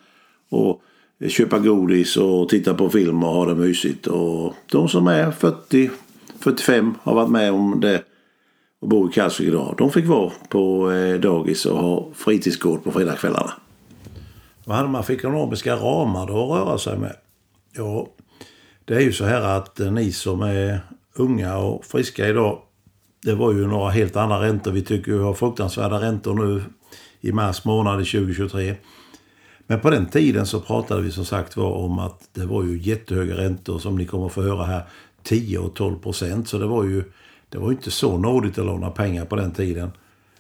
och 0.50 0.82
köpa 1.28 1.60
godis 1.60 2.18
och 2.18 2.50
titta 2.50 2.74
på 2.74 2.90
film 2.90 3.24
och 3.24 3.30
ha 3.30 3.46
det 3.46 3.56
mysigt. 3.56 4.08
Och 4.08 4.54
de 4.72 4.90
som 4.90 5.08
är 5.08 5.32
40, 5.32 5.90
45 6.40 6.94
har 7.02 7.16
varit 7.16 7.32
med 7.32 7.52
om 7.52 7.80
det 7.80 8.04
och 8.82 8.88
bor 8.88 9.10
i 9.10 9.14
Kalvsvik 9.14 9.48
idag. 9.48 9.76
De 9.78 9.92
fick 9.92 10.06
vara 10.06 10.32
på 10.50 10.92
eh, 10.92 11.20
dagis 11.20 11.66
och 11.66 11.78
ha 11.78 12.08
fritidsgård 12.14 12.84
på 12.84 12.92
fredagskvällarna. 12.92 13.54
Vad 14.66 14.78
hade 14.78 14.90
man 14.90 15.04
för 15.04 15.14
ekonomiska 15.14 15.76
ramar 15.76 16.28
då 16.28 16.54
att 16.54 16.60
röra 16.60 16.78
sig 16.78 16.98
med? 16.98 17.16
Ja, 17.76 18.08
det 18.86 18.96
är 18.96 19.02
ju 19.02 19.14
så 19.14 19.26
här 19.26 19.42
att 19.42 19.80
eh, 19.80 19.92
ni 19.92 20.12
som 20.12 20.42
är 20.42 20.80
unga 21.16 21.58
och 21.58 21.86
friska 21.86 22.28
idag, 22.28 22.60
det 23.24 23.36
var 23.36 23.54
ju 23.54 23.68
några 23.68 23.90
helt 23.90 24.16
andra 24.16 24.42
räntor. 24.42 24.72
Vi 24.72 24.82
tycker 24.82 25.12
vi 25.12 25.24
har 25.24 25.34
fruktansvärda 25.34 26.02
räntor 26.02 26.34
nu 26.34 26.64
i 27.22 27.32
mars 27.32 27.66
månad 27.66 27.98
2023. 27.98 28.76
Men 29.68 29.80
på 29.80 29.90
den 29.90 30.06
tiden 30.06 30.46
så 30.46 30.62
pratade 30.62 31.02
vi 31.02 31.12
som 31.12 31.26
sagt 31.26 31.58
var 31.58 31.72
om 31.72 32.00
att 32.00 32.30
det 32.34 32.46
var 32.46 32.64
ju 32.64 32.78
jättehöga 32.78 33.38
räntor 33.38 33.80
som 33.80 33.98
ni 33.98 34.06
kommer 34.06 34.30
få 34.30 34.42
höra 34.42 34.66
här. 34.66 34.84
10 35.24 35.58
och 35.58 35.74
12 35.76 36.00
procent. 36.00 36.48
Så 36.48 36.58
det 36.58 36.66
var 36.66 36.84
ju 36.84 37.04
det 37.50 37.58
var 37.58 37.72
inte 37.72 37.92
så 37.92 38.18
nådigt 38.18 38.58
att 38.58 38.66
låna 38.66 38.90
pengar 38.90 39.26
på 39.26 39.36
den 39.36 39.52
tiden. 39.52 39.92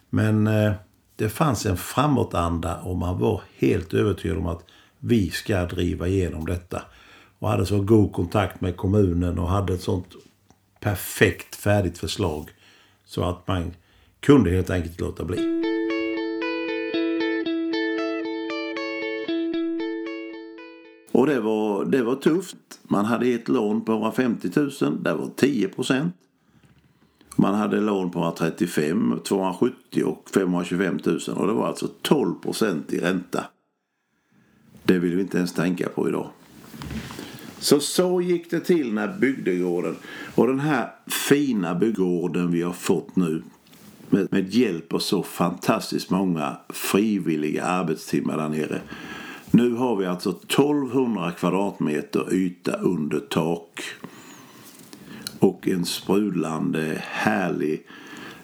Men 0.10 0.48
eh, 0.48 0.72
det 1.16 1.30
fanns 1.30 1.66
en 1.66 1.78
framåtanda 1.78 2.78
och 2.78 2.98
man 2.98 3.20
var 3.20 3.42
helt 3.58 3.94
övertygad 3.94 4.38
om 4.38 4.48
att 4.48 4.66
vi 5.00 5.30
ska 5.30 5.66
driva 5.66 6.08
igenom 6.08 6.46
detta. 6.46 6.82
Och 7.40 7.50
hade 7.50 7.66
så 7.66 7.82
god 7.82 8.14
kontakt 8.14 8.62
med 8.62 8.78
kommunen 8.78 9.40
och 9.40 9.50
hade 9.50 9.74
ett 9.74 9.82
sånt 9.82 10.08
perfekt 10.80 11.56
färdigt 11.56 11.98
förslag. 11.98 12.50
Så 13.06 13.24
att 13.24 13.48
man 13.48 13.74
kunde 14.20 14.52
helt 14.52 14.70
enkelt 14.70 15.00
låta 15.00 15.24
bli. 15.26 15.64
Och 21.12 21.28
det 21.28 21.40
var, 21.40 21.86
det 21.86 22.04
var 22.04 22.16
tufft. 22.16 22.58
Man 22.84 23.06
hade 23.06 23.28
ett 23.28 23.48
lån 23.48 23.86
på 23.86 23.92
150 23.92 24.50
000. 24.56 25.04
Det 25.04 25.14
var 25.14 25.30
10 25.36 25.68
procent. 25.68 26.16
Man 27.36 27.56
hade 27.56 27.80
lån 27.80 28.12
på 28.12 28.20
135, 28.20 29.20
270 29.24 30.04
och 30.04 30.30
525 30.34 31.00
000 31.06 31.20
och 31.36 31.48
det 31.48 31.54
var 31.54 31.68
alltså 31.68 31.88
12 32.02 32.36
procent 32.36 32.94
i 32.94 33.00
ränta. 33.00 33.46
Det 34.84 35.00
vill 35.00 35.16
vi 35.16 35.22
inte 35.22 35.38
ens 35.38 35.54
tänka 35.54 35.90
på 35.90 36.10
idag. 36.10 36.30
Så 37.60 37.80
så 37.80 38.22
gick 38.22 38.50
det 38.50 38.60
till 38.60 38.94
när 38.94 39.18
bygdegården 39.20 39.96
och 40.36 40.48
den 40.48 40.60
här 40.60 40.90
fina 41.30 41.76
bygdegården 41.76 42.52
vi 42.52 42.62
har 42.62 42.74
fått 42.74 43.16
nu 43.16 43.44
med, 44.10 44.28
med 44.32 44.54
hjälp 44.54 44.94
av 44.94 45.00
så 45.00 45.24
fantastiskt 45.24 46.10
många 46.10 46.58
frivilliga 46.70 47.64
arbetstimmar 47.64 48.38
där 48.38 48.50
nere. 48.50 48.82
Nu 49.52 49.74
har 49.74 49.96
vi 49.96 50.06
alltså 50.06 50.30
1200 50.30 51.32
kvadratmeter 51.32 52.34
yta 52.34 52.78
under 52.78 53.20
tak. 53.20 53.84
Och 55.44 55.68
en 55.68 55.86
sprudlande 55.86 57.04
härlig 57.06 57.86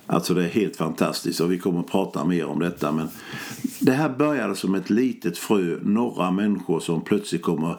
Alltså 0.07 0.33
det 0.33 0.43
är 0.43 0.49
helt 0.49 0.75
fantastiskt 0.75 1.39
och 1.39 1.51
vi 1.51 1.59
kommer 1.59 1.79
att 1.79 1.91
prata 1.91 2.25
mer 2.25 2.45
om 2.45 2.59
detta. 2.59 2.91
Men 2.91 3.07
det 3.79 3.91
här 3.91 4.09
började 4.09 4.55
som 4.55 4.75
ett 4.75 4.89
litet 4.89 5.37
frö. 5.37 5.77
Några 5.81 6.31
människor 6.31 6.79
som 6.79 7.01
plötsligt 7.01 7.41
kommer 7.41 7.77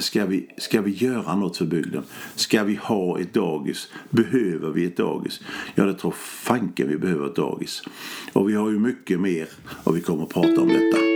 Ska 0.00 0.26
vi, 0.26 0.48
ska 0.58 0.82
vi 0.82 0.90
göra 0.90 1.36
något 1.36 1.56
för 1.56 1.66
bygden? 1.66 2.02
Ska 2.34 2.64
vi 2.64 2.74
ha 2.74 3.20
ett 3.20 3.34
dagis? 3.34 3.88
Behöver 4.10 4.70
vi 4.70 4.84
ett 4.84 4.96
dagis? 4.96 5.40
Ja, 5.74 5.84
det 5.84 5.94
tror 5.94 6.14
fanken 6.42 6.88
vi 6.88 6.98
behöver 6.98 7.26
ett 7.26 7.36
dagis. 7.36 7.82
Och 8.32 8.48
vi 8.48 8.54
har 8.54 8.70
ju 8.70 8.78
mycket 8.78 9.20
mer 9.20 9.48
och 9.84 9.96
vi 9.96 10.00
kommer 10.00 10.22
att 10.22 10.28
prata 10.28 10.60
om 10.60 10.68
detta. 10.68 11.11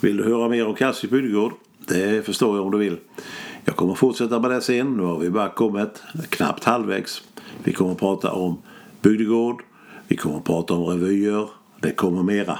Vill 0.00 0.16
du 0.16 0.24
höra 0.24 0.48
mer 0.48 0.66
om 0.66 0.74
Kalsvik 0.74 1.10
bygdegård? 1.10 1.52
Det 1.78 2.26
förstår 2.26 2.56
jag 2.56 2.64
om 2.64 2.72
du 2.72 2.78
vill. 2.78 2.96
Jag 3.64 3.76
kommer 3.76 3.94
fortsätta 3.94 4.40
med 4.40 4.50
det 4.50 4.60
sen. 4.60 4.96
Nu 4.96 5.02
har 5.02 5.18
vi 5.18 5.30
bara 5.30 5.48
kommit 5.48 6.02
knappt 6.28 6.64
halvvägs. 6.64 7.22
Vi 7.64 7.72
kommer 7.72 7.92
att 7.92 7.98
prata 7.98 8.32
om 8.32 8.62
bygdegård. 9.02 9.62
Vi 10.08 10.16
kommer 10.16 10.36
att 10.36 10.44
prata 10.44 10.74
om 10.74 10.84
revyer. 10.84 11.48
Det 11.80 11.92
kommer 11.92 12.22
mera. 12.22 12.58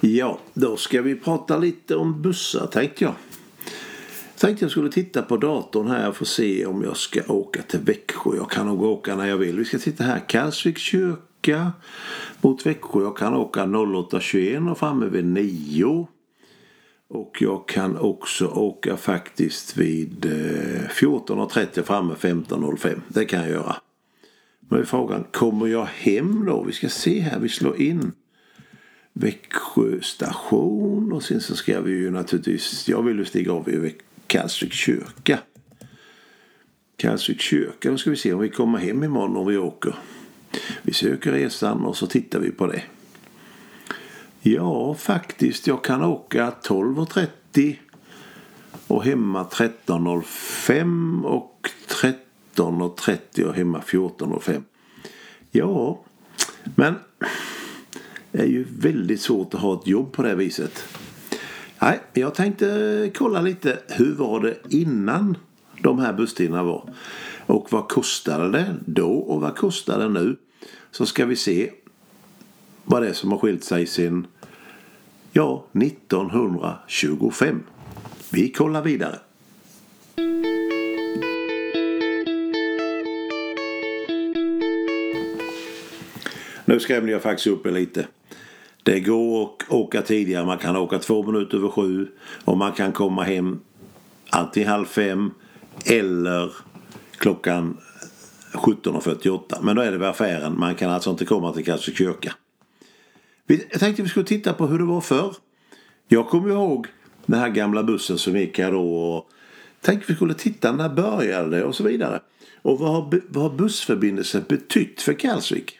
Ja, 0.00 0.38
då 0.54 0.76
ska 0.76 1.02
vi 1.02 1.14
prata 1.14 1.58
lite 1.58 1.96
om 1.96 2.22
bussar 2.22 2.66
tänkte 2.66 3.04
jag. 3.04 3.14
Tänkte 4.40 4.64
jag 4.64 4.70
skulle 4.70 4.90
titta 4.90 5.22
på 5.22 5.36
datorn 5.36 5.88
här 5.88 6.08
och 6.20 6.26
se 6.26 6.66
om 6.66 6.82
jag 6.82 6.96
ska 6.96 7.32
åka 7.32 7.62
till 7.62 7.80
Växjö. 7.80 8.36
Jag 8.36 8.50
kan 8.50 8.66
nog 8.66 8.82
åka 8.82 9.16
när 9.16 9.26
jag 9.26 9.36
vill. 9.36 9.58
Vi 9.58 9.64
ska 9.64 9.78
titta 9.78 10.04
här. 10.04 10.28
Kalsviks 10.28 10.80
kyrka 10.80 11.72
mot 12.40 12.66
Växjö. 12.66 13.02
Jag 13.02 13.16
kan 13.16 13.34
åka 13.34 13.64
08.21 13.64 14.70
och 14.70 14.78
framme 14.78 15.06
vid 15.06 15.24
9. 15.24 16.06
Och 17.08 17.36
jag 17.40 17.68
kan 17.68 17.96
också 17.98 18.46
åka 18.46 18.96
faktiskt 18.96 19.76
vid 19.76 20.24
eh, 20.24 20.88
14.30 20.88 21.82
framme 21.82 22.14
15.05. 22.14 23.00
Det 23.08 23.24
kan 23.24 23.40
jag 23.40 23.50
göra. 23.50 23.76
Men 24.60 24.86
frågan, 24.86 25.24
kommer 25.32 25.66
jag 25.66 25.84
hem 25.84 26.44
då? 26.46 26.62
Vi 26.62 26.72
ska 26.72 26.88
se 26.88 27.20
här, 27.20 27.38
vi 27.40 27.48
slår 27.48 27.80
in 27.80 28.12
Växjö 29.12 30.00
station 30.00 31.12
och 31.12 31.22
sen 31.22 31.40
så 31.40 31.56
ska 31.56 31.80
vi 31.80 31.90
ju 31.90 32.10
naturligtvis, 32.10 32.88
jag 32.88 33.02
vill 33.02 33.18
ju 33.18 33.24
stiga 33.24 33.52
av 33.52 33.64
vid 33.64 33.80
Kalsvik 34.28 34.72
kyrka. 34.72 35.38
Kalsvik 36.96 37.40
kyrka, 37.40 37.90
då 37.90 37.98
ska 37.98 38.10
vi 38.10 38.16
se 38.16 38.32
om 38.32 38.40
vi 38.40 38.48
kommer 38.48 38.78
hem 38.78 39.04
imorgon 39.04 39.36
om 39.36 39.46
vi 39.46 39.56
åker. 39.56 39.94
Vi 40.82 40.92
söker 40.92 41.32
resan 41.32 41.84
och 41.84 41.96
så 41.96 42.06
tittar 42.06 42.38
vi 42.38 42.50
på 42.50 42.66
det. 42.66 42.82
Ja, 44.40 44.94
faktiskt. 44.94 45.66
Jag 45.66 45.84
kan 45.84 46.04
åka 46.04 46.52
12.30 46.62 47.76
och 48.86 49.04
hemma 49.04 49.44
13.05 49.44 51.24
och 51.24 51.68
13.30 51.88 53.42
och 53.42 53.54
hemma 53.54 53.80
14.05. 53.86 54.62
Ja, 55.50 56.04
men 56.74 56.94
det 58.32 58.38
är 58.38 58.46
ju 58.46 58.66
väldigt 58.78 59.20
svårt 59.20 59.54
att 59.54 59.60
ha 59.60 59.80
ett 59.80 59.86
jobb 59.86 60.12
på 60.12 60.22
det 60.22 60.34
viset. 60.34 60.84
Nej, 61.80 62.00
jag 62.12 62.34
tänkte 62.34 63.10
kolla 63.14 63.40
lite 63.40 63.78
hur 63.88 64.14
var 64.14 64.40
det 64.40 64.56
innan 64.68 65.36
de 65.82 65.98
här 65.98 66.12
busstiderna 66.12 66.62
var. 66.62 66.90
Och 67.46 67.72
vad 67.72 67.88
kostade 67.88 68.50
det 68.50 68.74
då 68.86 69.12
och 69.12 69.40
vad 69.40 69.56
kostar 69.56 69.98
det 69.98 70.08
nu? 70.08 70.36
Så 70.90 71.06
ska 71.06 71.26
vi 71.26 71.36
se 71.36 71.70
vad 72.84 73.02
det 73.02 73.08
är 73.08 73.12
som 73.12 73.32
har 73.32 73.38
skilt 73.38 73.64
sig 73.64 73.86
sedan 73.86 74.26
ja, 75.32 75.64
1925. 75.72 77.62
Vi 78.30 78.52
kollar 78.52 78.82
vidare. 78.82 79.18
Nu 86.64 86.80
skrämde 86.80 87.12
jag 87.12 87.22
faktiskt 87.22 87.46
upp 87.46 87.66
er 87.66 87.70
lite. 87.70 88.06
Det 88.88 89.00
går 89.00 89.42
att 89.42 89.72
åka 89.72 90.02
tidigare. 90.02 90.46
Man 90.46 90.58
kan 90.58 90.76
åka 90.76 90.98
två 90.98 91.22
minuter 91.22 91.56
över 91.56 91.68
sju 91.68 92.08
och 92.44 92.56
man 92.56 92.72
kan 92.72 92.92
komma 92.92 93.22
hem 93.22 93.60
antingen 94.30 94.68
halv 94.68 94.84
fem 94.84 95.30
eller 95.84 96.52
klockan 97.18 97.76
17.48. 98.52 99.62
Men 99.62 99.76
då 99.76 99.82
är 99.82 99.90
det 99.90 99.98
vid 99.98 100.08
affären. 100.08 100.58
Man 100.58 100.74
kan 100.74 100.90
alltså 100.90 101.10
inte 101.10 101.24
komma 101.24 101.52
till 101.52 101.64
Kastrups 101.64 101.98
kyrka. 101.98 102.34
Jag 103.46 103.80
tänkte 103.80 104.02
vi 104.02 104.08
skulle 104.08 104.26
titta 104.26 104.52
på 104.52 104.66
hur 104.66 104.78
det 104.78 104.84
var 104.84 105.00
förr. 105.00 105.34
Jag 106.08 106.28
kommer 106.28 106.50
ihåg 106.50 106.86
den 107.26 107.40
här 107.40 107.48
gamla 107.48 107.82
bussen 107.82 108.18
som 108.18 108.36
gick 108.36 108.58
här 108.58 108.72
då. 108.72 108.96
Och 108.96 109.30
tänkte 109.80 110.04
vi 110.08 110.14
skulle 110.14 110.34
titta 110.34 110.72
när 110.72 110.88
började 110.88 111.50
det 111.50 111.64
och 111.64 111.74
så 111.74 111.84
vidare. 111.84 112.20
Och 112.62 112.78
vad 112.78 112.90
har, 112.90 113.20
vad 113.28 113.42
har 113.42 113.58
bussförbindelsen 113.58 114.44
betytt 114.48 115.02
för 115.02 115.12
Kalsvik? 115.12 115.77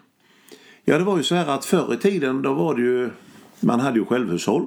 Ja, 0.88 0.98
det 0.98 1.04
var 1.04 1.16
ju 1.16 1.22
så 1.22 1.34
här 1.34 1.46
att 1.46 1.64
förr 1.64 1.94
i 1.94 1.96
tiden 1.96 2.42
då 2.42 2.54
var 2.54 2.74
det 2.74 2.82
ju, 2.82 3.10
man 3.60 3.80
hade 3.80 3.98
ju 3.98 4.04
självhushåll. 4.04 4.66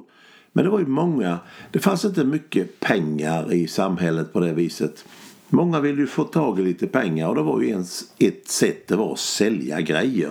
Men 0.52 0.64
det 0.64 0.70
var 0.70 0.78
ju 0.78 0.86
många, 0.86 1.38
det 1.70 1.78
fanns 1.78 2.04
inte 2.04 2.24
mycket 2.24 2.80
pengar 2.80 3.52
i 3.52 3.68
samhället 3.68 4.32
på 4.32 4.40
det 4.40 4.52
viset. 4.52 5.04
Många 5.48 5.80
ville 5.80 6.00
ju 6.00 6.06
få 6.06 6.24
tag 6.24 6.60
i 6.60 6.62
lite 6.62 6.86
pengar 6.86 7.28
och 7.28 7.34
det 7.34 7.42
var 7.42 7.60
ju 7.60 7.68
ens 7.68 8.04
ett 8.18 8.48
sätt 8.48 8.88
det 8.88 8.96
var 8.96 9.12
att 9.12 9.18
sälja 9.18 9.80
grejer. 9.80 10.30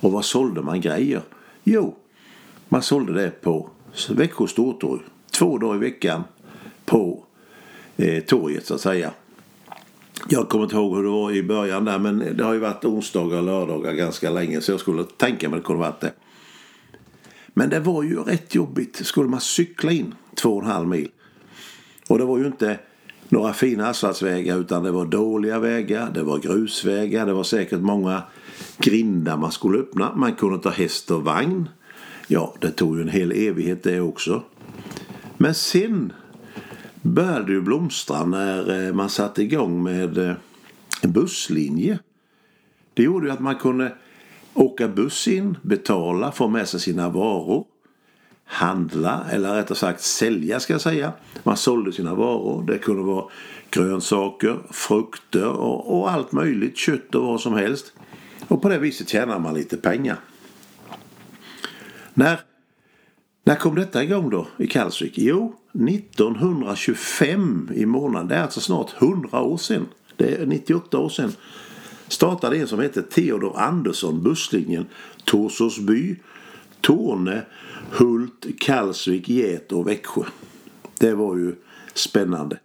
Och 0.00 0.12
vad 0.12 0.24
sålde 0.24 0.62
man 0.62 0.80
grejer? 0.80 1.22
Jo, 1.64 1.94
man 2.68 2.82
sålde 2.82 3.12
det 3.12 3.30
på 3.30 3.70
Växjö 4.10 4.46
stortorg. 4.46 5.00
Två 5.30 5.58
dagar 5.58 5.76
i 5.76 5.78
veckan 5.78 6.24
på 6.84 7.24
eh, 7.96 8.22
torget 8.24 8.66
så 8.66 8.74
att 8.74 8.80
säga. 8.80 9.10
Jag 10.28 10.48
kommer 10.48 10.64
inte 10.64 10.76
ihåg 10.76 10.96
hur 10.96 11.02
det 11.02 11.10
var 11.10 11.32
i 11.32 11.42
början 11.42 11.84
där 11.84 11.98
men 11.98 12.36
det 12.36 12.44
har 12.44 12.52
ju 12.52 12.58
varit 12.58 12.84
onsdagar 12.84 13.38
och 13.38 13.44
lördagar 13.44 13.92
ganska 13.92 14.30
länge 14.30 14.60
så 14.60 14.72
jag 14.72 14.80
skulle 14.80 15.04
tänka 15.04 15.48
mig 15.48 15.56
att 15.56 15.62
det 15.62 15.66
kunde 15.66 15.80
varit 15.80 16.00
det. 16.00 16.12
Men 17.54 17.70
det 17.70 17.80
var 17.80 18.02
ju 18.02 18.16
rätt 18.16 18.54
jobbigt. 18.54 19.06
Skulle 19.06 19.28
man 19.28 19.40
cykla 19.40 19.92
in 19.92 20.14
två 20.34 20.56
och 20.56 20.62
en 20.62 20.70
halv 20.70 20.88
mil. 20.88 21.10
Och 22.08 22.18
det 22.18 22.24
var 22.24 22.38
ju 22.38 22.46
inte 22.46 22.78
några 23.28 23.52
fina 23.52 23.88
asfaltsvägar 23.88 24.58
utan 24.58 24.82
det 24.82 24.90
var 24.90 25.06
dåliga 25.06 25.58
vägar, 25.58 26.10
det 26.14 26.22
var 26.22 26.38
grusvägar, 26.38 27.26
det 27.26 27.32
var 27.32 27.44
säkert 27.44 27.80
många 27.80 28.22
grindar 28.78 29.36
man 29.36 29.52
skulle 29.52 29.78
öppna. 29.78 30.14
Man 30.16 30.34
kunde 30.34 30.58
ta 30.58 30.70
häst 30.70 31.10
och 31.10 31.24
vagn. 31.24 31.68
Ja, 32.28 32.54
det 32.60 32.70
tog 32.70 32.96
ju 32.96 33.02
en 33.02 33.08
hel 33.08 33.32
evighet 33.32 33.82
det 33.82 34.00
också. 34.00 34.42
Men 35.36 35.54
sen 35.54 36.12
började 37.04 37.52
ju 37.52 37.60
blomstra 37.60 38.24
när 38.24 38.86
eh, 38.86 38.94
man 38.94 39.08
satte 39.10 39.42
igång 39.42 39.82
med 39.82 40.18
eh, 40.18 40.34
en 41.02 41.12
busslinje. 41.12 41.98
Det 42.94 43.02
gjorde 43.02 43.26
ju 43.26 43.32
att 43.32 43.40
man 43.40 43.56
kunde 43.56 43.94
åka 44.54 44.88
buss 44.88 45.28
in, 45.28 45.58
betala, 45.62 46.32
få 46.32 46.48
med 46.48 46.68
sig 46.68 46.80
sina 46.80 47.08
varor, 47.08 47.64
handla 48.44 49.26
eller 49.30 49.54
rättare 49.54 49.78
sagt 49.78 50.00
sälja 50.00 50.60
ska 50.60 50.72
jag 50.72 50.80
säga. 50.80 51.12
Man 51.42 51.56
sålde 51.56 51.92
sina 51.92 52.14
varor. 52.14 52.62
Det 52.66 52.78
kunde 52.78 53.02
vara 53.02 53.24
grönsaker, 53.70 54.58
frukter 54.70 55.48
och, 55.48 55.98
och 55.98 56.10
allt 56.10 56.32
möjligt, 56.32 56.76
kött 56.76 57.14
och 57.14 57.26
vad 57.26 57.40
som 57.40 57.54
helst. 57.54 57.92
Och 58.48 58.62
på 58.62 58.68
det 58.68 58.78
viset 58.78 59.08
tjänar 59.08 59.38
man 59.38 59.54
lite 59.54 59.76
pengar. 59.76 60.16
När, 62.14 62.40
när 63.44 63.56
kom 63.56 63.74
detta 63.74 64.04
igång 64.04 64.30
då 64.30 64.46
i 64.58 64.66
Kalsvik? 64.66 65.14
Jo, 65.16 65.54
1925 65.74 67.70
i 67.74 67.86
månaden. 67.86 68.28
Det 68.28 68.34
är 68.34 68.42
alltså 68.42 68.60
snart 68.60 69.02
100 69.02 69.42
år 69.42 69.56
sedan. 69.56 69.86
Det 70.16 70.34
är 70.34 70.46
98 70.46 70.98
år 70.98 71.08
sedan. 71.08 71.32
Startade 72.08 72.56
en 72.56 72.66
som 72.66 72.80
hette 72.80 73.02
Theodor 73.02 73.58
Andersson 73.58 74.22
busslinjen 74.22 74.86
Torsåsby, 75.24 76.16
Torne, 76.80 77.42
Hult, 77.90 78.46
Kalsvik, 78.58 79.28
Get 79.28 79.72
och 79.72 79.88
Växjö. 79.88 80.22
Det 81.00 81.14
var 81.14 81.36
ju 81.36 81.54
spännande. 81.94 82.58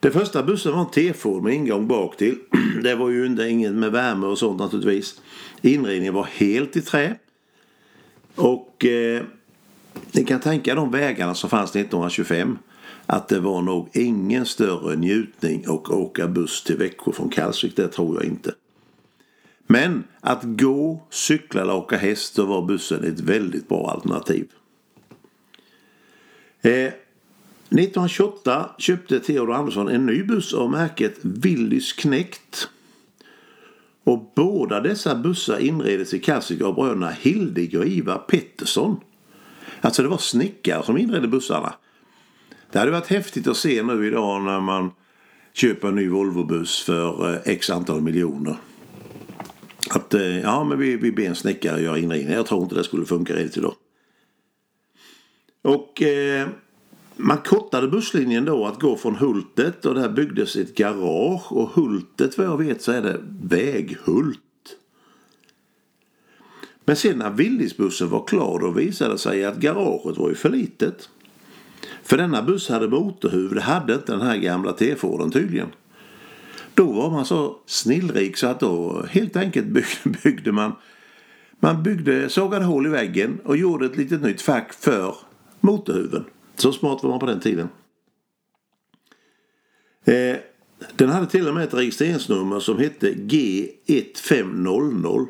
Den 0.00 0.12
första 0.12 0.42
bussen 0.42 0.72
var 0.72 0.80
en 0.80 0.90
T-Ford 0.90 1.42
med 1.42 1.54
ingång 1.54 1.86
bak 1.86 2.16
till. 2.16 2.38
Det 2.82 2.94
var 2.94 3.10
ju 3.10 3.26
inte 3.26 3.48
inget 3.48 3.72
med 3.72 3.92
värme 3.92 4.26
och 4.26 4.38
sånt 4.38 4.60
naturligtvis. 4.60 5.20
Inredningen 5.60 6.14
var 6.14 6.24
helt 6.24 6.76
i 6.76 6.80
trä. 6.80 7.14
Och 8.34 8.84
eh, 8.84 9.22
ni 10.12 10.24
kan 10.24 10.40
tänka 10.40 10.74
de 10.74 10.90
vägarna 10.90 11.34
som 11.34 11.50
fanns 11.50 11.70
1925 11.70 12.58
att 13.06 13.28
det 13.28 13.40
var 13.40 13.62
nog 13.62 13.88
ingen 13.92 14.46
större 14.46 14.96
njutning 14.96 15.64
att 15.66 15.88
åka 15.88 16.28
buss 16.28 16.62
till 16.62 16.76
Växjö 16.76 17.12
från 17.12 17.28
Kalsvik. 17.28 17.76
Det 17.76 17.88
tror 17.88 18.16
jag 18.16 18.24
inte. 18.24 18.54
Men 19.66 20.04
att 20.20 20.42
gå, 20.42 21.02
cykla 21.10 21.62
eller 21.62 21.76
åka 21.76 21.96
häst 21.96 22.36
då 22.36 22.44
var 22.44 22.62
bussen 22.62 23.04
ett 23.04 23.20
väldigt 23.20 23.68
bra 23.68 23.90
alternativ. 23.90 24.46
Eh, 26.62 26.92
1928 27.70 28.70
köpte 28.78 29.20
Theodor 29.20 29.54
Andersson 29.54 29.88
en 29.88 30.06
ny 30.06 30.22
buss 30.22 30.54
av 30.54 30.70
märket 30.70 31.18
Willys 31.22 31.92
Knekt. 31.92 32.68
Och 34.04 34.32
båda 34.36 34.80
dessa 34.80 35.14
bussar 35.14 35.58
inreddes 35.58 36.14
i 36.14 36.18
Kalvsvik 36.18 36.62
av 36.62 36.74
bröderna 36.74 37.10
Hildegriva 37.10 38.18
Pettersson. 38.18 39.00
Alltså 39.86 40.02
det 40.02 40.08
var 40.08 40.18
snickare 40.18 40.82
som 40.82 40.96
inredde 40.98 41.28
bussarna. 41.28 41.74
Det 42.72 42.78
hade 42.78 42.90
varit 42.90 43.06
häftigt 43.06 43.46
att 43.46 43.56
se 43.56 43.82
nu 43.82 44.06
idag 44.06 44.42
när 44.42 44.60
man 44.60 44.90
köper 45.52 45.88
en 45.88 45.94
ny 45.94 46.08
Volvo-buss 46.08 46.82
för 46.82 47.34
eh, 47.34 47.40
x 47.44 47.70
antal 47.70 48.00
miljoner. 48.00 48.56
Att 49.90 50.14
eh, 50.14 50.38
ja, 50.40 50.64
men 50.64 50.78
vi, 50.78 50.96
vi 50.96 51.12
ber 51.12 51.26
en 51.26 51.34
snickare 51.34 51.82
göra 51.82 51.98
inredningen. 51.98 52.32
Jag 52.32 52.46
tror 52.46 52.62
inte 52.62 52.74
det 52.74 52.84
skulle 52.84 53.06
funka 53.06 53.34
riktigt 53.34 53.56
idag. 53.56 53.74
Och 55.62 56.02
eh, 56.02 56.48
man 57.16 57.38
kortade 57.38 57.88
busslinjen 57.88 58.44
då 58.44 58.66
att 58.66 58.80
gå 58.80 58.96
från 58.96 59.16
Hultet 59.16 59.84
och 59.84 59.94
där 59.94 60.08
byggdes 60.08 60.56
ett 60.56 60.74
garage 60.74 61.52
och 61.52 61.68
Hultet 61.68 62.38
vad 62.38 62.46
jag 62.46 62.58
vet 62.58 62.82
så 62.82 62.92
är 62.92 63.02
det 63.02 63.20
väghult. 63.42 64.45
Men 66.86 66.96
sen 66.96 67.18
när 67.18 67.30
Willysbussen 67.30 68.08
var 68.08 68.26
klar 68.26 68.58
då 68.58 68.70
visade 68.70 69.12
det 69.12 69.18
sig 69.18 69.44
att 69.44 69.56
garaget 69.56 70.18
var 70.18 70.28
ju 70.28 70.34
för 70.34 70.50
litet. 70.50 71.08
För 72.02 72.16
denna 72.16 72.42
buss 72.42 72.68
hade 72.68 72.88
motorhuvud, 72.88 73.54
det 73.54 73.60
hade 73.60 73.94
inte 73.94 74.12
den 74.12 74.20
här 74.20 74.36
gamla 74.36 74.72
T-Forden 74.72 75.30
tydligen. 75.30 75.68
Då 76.74 76.92
var 76.92 77.10
man 77.10 77.24
så 77.24 77.56
snillrik 77.66 78.36
så 78.36 78.46
att 78.46 78.60
då 78.60 79.06
helt 79.10 79.36
enkelt 79.36 79.66
byggde, 79.66 80.18
byggde 80.22 80.52
man 80.52 80.72
man 81.60 81.82
byggde, 81.82 82.28
sågade 82.28 82.64
hål 82.64 82.86
i 82.86 82.90
väggen 82.90 83.40
och 83.44 83.56
gjorde 83.56 83.86
ett 83.86 83.96
litet 83.96 84.22
nytt 84.22 84.42
fack 84.42 84.72
för 84.72 85.16
motorhuven. 85.60 86.24
Så 86.56 86.72
smart 86.72 87.02
var 87.02 87.10
man 87.10 87.18
på 87.18 87.26
den 87.26 87.40
tiden. 87.40 87.68
Eh, 90.04 90.36
den 90.96 91.08
hade 91.08 91.26
till 91.26 91.48
och 91.48 91.54
med 91.54 91.64
ett 91.64 91.74
registreringsnummer 91.74 92.60
som 92.60 92.78
hette 92.78 93.12
G1500. 93.12 95.26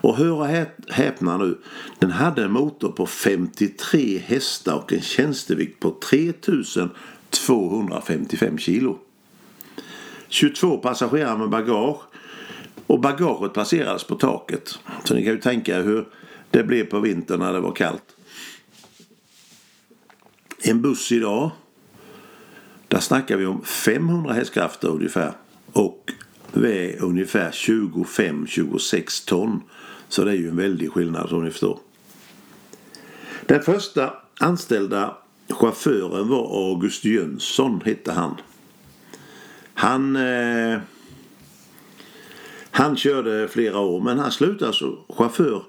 Och 0.00 0.16
hör 0.16 0.32
och 0.32 0.46
häpna 0.88 1.38
nu. 1.38 1.58
Den 1.98 2.10
hade 2.10 2.44
en 2.44 2.52
motor 2.52 2.92
på 2.92 3.06
53 3.06 4.18
hästar 4.18 4.74
och 4.74 4.92
en 4.92 5.00
tjänstevikt 5.00 5.80
på 5.80 5.96
3255 6.10 8.58
kilo. 8.58 8.98
22 10.28 10.76
passagerare 10.76 11.38
med 11.38 11.50
bagage. 11.50 12.00
Och 12.86 13.00
bagaget 13.00 13.52
placerades 13.52 14.04
på 14.04 14.14
taket. 14.14 14.78
Så 15.04 15.14
ni 15.14 15.24
kan 15.24 15.32
ju 15.32 15.40
tänka 15.40 15.82
hur 15.82 16.08
det 16.50 16.62
blev 16.62 16.84
på 16.84 17.00
vintern 17.00 17.40
när 17.40 17.52
det 17.52 17.60
var 17.60 17.72
kallt. 17.72 18.16
En 20.62 20.82
buss 20.82 21.12
idag 21.12 21.50
där 22.88 23.00
snackar 23.00 23.36
vi 23.36 23.46
om 23.46 23.64
500 23.64 24.32
hästkrafter 24.32 24.88
ungefär 24.88 25.32
och 25.72 26.12
väger 26.52 27.04
ungefär 27.04 27.50
25-26 27.50 29.28
ton. 29.28 29.62
Så 30.08 30.24
det 30.24 30.30
är 30.30 30.34
ju 30.34 30.48
en 30.48 30.56
väldig 30.56 30.92
skillnad 30.92 31.28
som 31.28 31.44
ni 31.44 31.50
förstår. 31.50 31.78
Den 33.46 33.62
första 33.62 34.14
anställda 34.40 35.16
chauffören 35.48 36.28
var 36.28 36.70
August 36.70 37.04
Jönsson 37.04 37.82
hette 37.84 38.12
han. 38.12 38.34
Han, 39.74 40.16
eh, 40.16 40.78
han 42.70 42.96
körde 42.96 43.48
flera 43.48 43.78
år 43.78 44.00
men 44.00 44.18
han 44.18 44.32
slutade 44.32 44.72
som 44.72 44.98
chaufför 45.08 45.62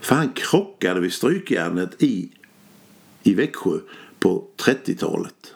för 0.00 0.14
han 0.14 0.32
krockade 0.32 1.00
vid 1.00 1.12
strykjärnet 1.12 2.02
i, 2.02 2.30
i 3.22 3.34
Växjö 3.34 3.78
på 4.18 4.44
30-talet. 4.56 5.55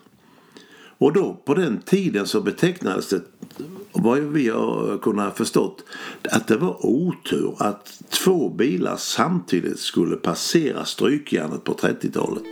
Och 1.01 1.13
då 1.13 1.37
på 1.45 1.55
den 1.55 1.81
tiden 1.81 2.27
så 2.27 2.41
betecknades 2.41 3.09
det, 3.09 3.23
vad 3.93 4.19
vi 4.19 4.49
har 4.49 4.99
kunnat 5.03 5.37
förstått, 5.37 5.85
att 6.31 6.49
det 6.49 6.57
var 6.57 6.87
otur 6.87 7.55
att 7.59 8.03
två 8.09 8.49
bilar 8.49 8.97
samtidigt 8.97 9.79
skulle 9.79 10.17
passera 10.17 10.85
strykjärnet 10.85 11.65
på 11.65 11.73
30-talet. 11.73 12.45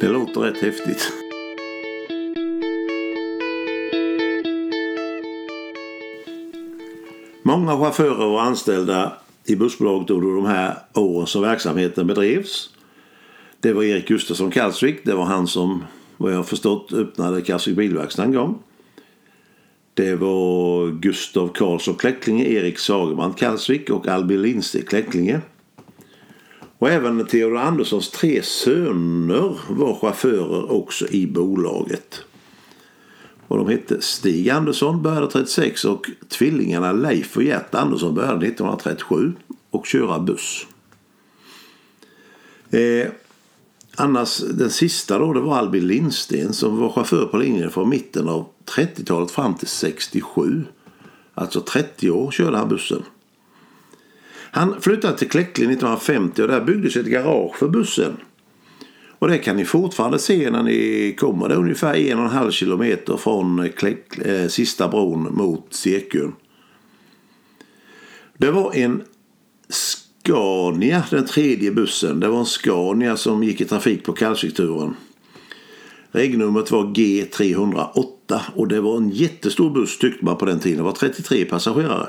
Det 0.00 0.08
låter 0.08 0.40
rätt 0.40 0.56
häftigt. 0.56 1.12
Många 7.42 7.78
chaufförer 7.78 8.26
och 8.26 8.42
anställda 8.42 9.12
i 9.44 9.56
bussbolaget 9.56 10.10
under 10.10 10.36
de 10.36 10.46
här 10.46 10.78
åren 10.94 11.26
som 11.26 11.42
verksamheten 11.42 12.06
bedrevs. 12.06 12.70
Det 13.60 13.72
var 13.72 13.82
Erik 13.82 14.08
Gustafsson 14.08 14.50
Kalsvik. 14.50 15.04
Det 15.04 15.14
var 15.14 15.24
han 15.24 15.46
som 15.46 15.84
vad 16.20 16.32
jag 16.32 16.36
har 16.36 16.44
förstått 16.44 16.92
öppnade 16.92 17.42
Kassik 17.42 17.76
bilverkstad 17.76 18.24
en 18.24 18.32
gång. 18.32 18.58
Det 19.94 20.14
var 20.14 20.90
Gustav 20.90 21.48
Karlsson 21.48 21.94
Kläcklinge, 21.94 22.44
Erik 22.44 22.78
Sagerman 22.78 23.32
Kalsvik 23.32 23.90
och 23.90 24.08
Albin 24.08 24.42
Lindstedt 24.42 24.88
Kläcklinge. 24.88 25.40
Och 26.78 26.90
även 26.90 27.26
Theodor 27.26 27.56
Anderssons 27.56 28.10
tre 28.10 28.42
söner 28.42 29.58
var 29.68 29.94
chaufförer 30.00 30.72
också 30.72 31.08
i 31.08 31.26
bolaget. 31.26 32.22
Och 33.48 33.56
de 33.56 33.68
hette 33.68 34.00
Stig 34.00 34.50
Andersson, 34.50 35.02
började 35.02 35.30
36 35.30 35.84
och 35.84 36.10
tvillingarna 36.28 36.92
Leif 36.92 37.36
och 37.36 37.42
Gert 37.42 37.74
Andersson 37.74 38.14
började 38.14 38.46
1937 38.46 39.32
och 39.70 39.86
köra 39.86 40.18
buss. 40.18 40.66
Eh, 42.70 43.08
Annars 43.96 44.38
den 44.38 44.70
sista 44.70 45.18
då 45.18 45.32
det 45.32 45.40
var 45.40 45.58
Albin 45.58 45.86
Lindsten 45.86 46.52
som 46.52 46.76
var 46.76 46.92
chaufför 46.92 47.26
på 47.26 47.36
linjen 47.36 47.70
från 47.70 47.88
mitten 47.88 48.28
av 48.28 48.46
30-talet 48.76 49.30
fram 49.30 49.54
till 49.54 49.68
67. 49.68 50.64
Alltså 51.34 51.60
30 51.60 52.10
år 52.10 52.30
körde 52.30 52.56
han 52.56 52.68
bussen. 52.68 53.02
Han 54.52 54.80
flyttade 54.80 55.18
till 55.18 55.28
Kläckli 55.28 55.64
1950 55.64 56.42
och 56.42 56.48
där 56.48 56.60
byggdes 56.60 56.96
ett 56.96 57.06
garage 57.06 57.56
för 57.56 57.68
bussen. 57.68 58.16
Och 59.18 59.28
det 59.28 59.38
kan 59.38 59.56
ni 59.56 59.64
fortfarande 59.64 60.18
se 60.18 60.50
när 60.50 60.62
ni 60.62 61.14
kommer. 61.18 61.48
Det 61.48 61.54
är 61.54 61.58
ungefär 61.58 61.94
en 61.94 62.18
och 62.18 62.24
en 62.24 62.30
halv 62.30 62.50
kilometer 62.50 63.16
från 63.16 63.68
Kläck, 63.76 64.18
eh, 64.18 64.48
sista 64.48 64.88
bron 64.88 65.34
mot 65.34 65.74
Sekun. 65.74 66.32
Det 68.38 68.50
var 68.50 68.74
en 68.74 69.02
Scania, 70.30 71.02
den 71.10 71.26
tredje 71.26 71.70
bussen. 71.70 72.20
Det 72.20 72.28
var 72.28 72.38
en 72.38 72.46
Scania 72.46 73.16
som 73.16 73.42
gick 73.42 73.60
i 73.60 73.64
trafik 73.64 74.04
på 74.04 74.12
Kalvsikturen. 74.12 74.96
Regnumret 76.10 76.70
var 76.70 76.84
G308 76.84 78.40
och 78.54 78.68
det 78.68 78.80
var 78.80 78.96
en 78.96 79.10
jättestor 79.10 79.70
buss 79.70 79.98
tyckte 79.98 80.24
man 80.24 80.36
på 80.36 80.44
den 80.44 80.60
tiden. 80.60 80.78
Det 80.78 80.84
var 80.84 80.92
33 80.92 81.44
passagerare. 81.44 82.08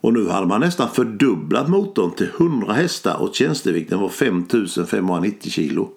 Och 0.00 0.12
nu 0.12 0.28
hade 0.28 0.46
man 0.46 0.60
nästan 0.60 0.88
fördubblat 0.90 1.68
motorn 1.68 2.10
till 2.10 2.28
100 2.36 2.72
hästar 2.72 3.16
och 3.22 3.34
tjänstevikten 3.34 4.00
var 4.00 4.08
5590 4.08 5.50
kilo. 5.50 5.90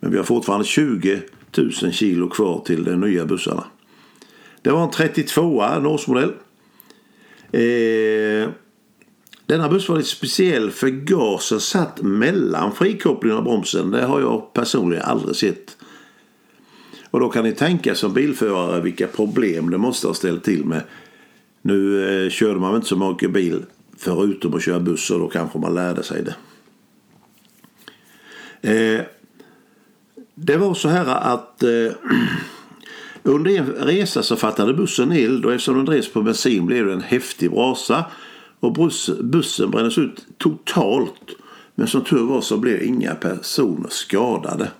Men 0.00 0.10
vi 0.10 0.16
har 0.16 0.24
fortfarande 0.24 0.66
20 0.66 1.22
000 1.56 1.72
kilo 1.72 2.28
kvar 2.28 2.62
till 2.66 2.84
de 2.84 3.00
nya 3.00 3.26
bussarna. 3.26 3.64
Det 4.62 4.70
var 4.70 4.82
en 4.84 4.90
32 4.90 5.62
en 5.62 5.86
årsmodell. 5.86 6.32
Eh, 7.52 8.48
denna 9.46 9.68
buss 9.68 9.88
var 9.88 9.96
lite 9.96 10.08
speciell 10.08 10.70
för 10.70 10.88
gasen 10.88 11.60
satt 11.60 12.02
mellan 12.02 12.72
frikopplingen 12.72 13.38
och 13.38 13.44
bromsen. 13.44 13.90
Det 13.90 14.04
har 14.04 14.20
jag 14.20 14.52
personligen 14.52 15.04
aldrig 15.04 15.36
sett. 15.36 15.76
Och 17.10 17.20
då 17.20 17.28
kan 17.28 17.44
ni 17.44 17.52
tänka 17.52 17.94
som 17.94 18.12
bilförare 18.12 18.80
vilka 18.80 19.06
problem 19.06 19.70
det 19.70 19.78
måste 19.78 20.06
ha 20.06 20.14
ställt 20.14 20.44
till 20.44 20.64
med. 20.64 20.82
Nu 21.62 22.08
eh, 22.24 22.30
körde 22.30 22.60
man 22.60 22.76
inte 22.76 22.88
så 22.88 23.10
mycket 23.10 23.30
bil 23.30 23.62
förutom 23.98 24.54
att 24.54 24.62
köra 24.62 24.80
buss 24.80 25.10
och 25.10 25.18
då 25.18 25.28
kanske 25.28 25.58
man 25.58 25.74
lärde 25.74 26.02
sig 26.02 26.24
det. 26.24 26.34
Eh, 28.70 29.00
det 30.34 30.56
var 30.56 30.74
så 30.74 30.88
här 30.88 31.06
att 31.06 31.62
eh, 31.62 31.70
under 33.22 33.58
en 33.58 33.66
resa 33.66 34.22
så 34.22 34.36
fattade 34.36 34.74
bussen 34.74 35.12
eld 35.12 35.44
och 35.44 35.52
eftersom 35.52 35.76
den 35.76 35.84
drevs 35.84 36.12
på 36.12 36.22
bensin 36.22 36.66
blev 36.66 36.86
det 36.86 36.92
en 36.92 37.00
häftig 37.00 37.50
brasa 37.50 38.04
och 38.64 38.72
bussen 39.24 39.70
brändes 39.70 39.98
ut 39.98 40.26
totalt. 40.38 41.30
Men 41.74 41.86
som 41.86 42.04
tur 42.04 42.24
var 42.24 42.40
så 42.40 42.56
blev 42.56 42.82
inga 42.82 43.14
personer 43.14 43.88
skadade. 43.88 44.70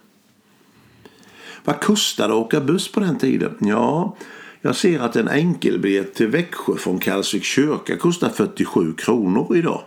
Vad 1.65 1.81
kostade 1.81 2.29
det 2.29 2.35
att 2.35 2.45
åka 2.45 2.61
buss 2.61 2.89
på 2.89 3.01
den 3.01 3.19
tiden? 3.19 3.57
Ja, 3.61 4.17
jag 4.61 4.77
ser 4.77 5.01
att 5.01 5.17
en 5.17 5.29
enkelbiljett 5.29 6.15
till 6.15 6.27
Växjö 6.27 6.77
från 6.77 6.99
Kalsvik 6.99 7.45
kyrka 7.45 7.97
kostar 7.97 8.29
47 8.29 8.95
kronor 8.95 9.57
idag. 9.57 9.83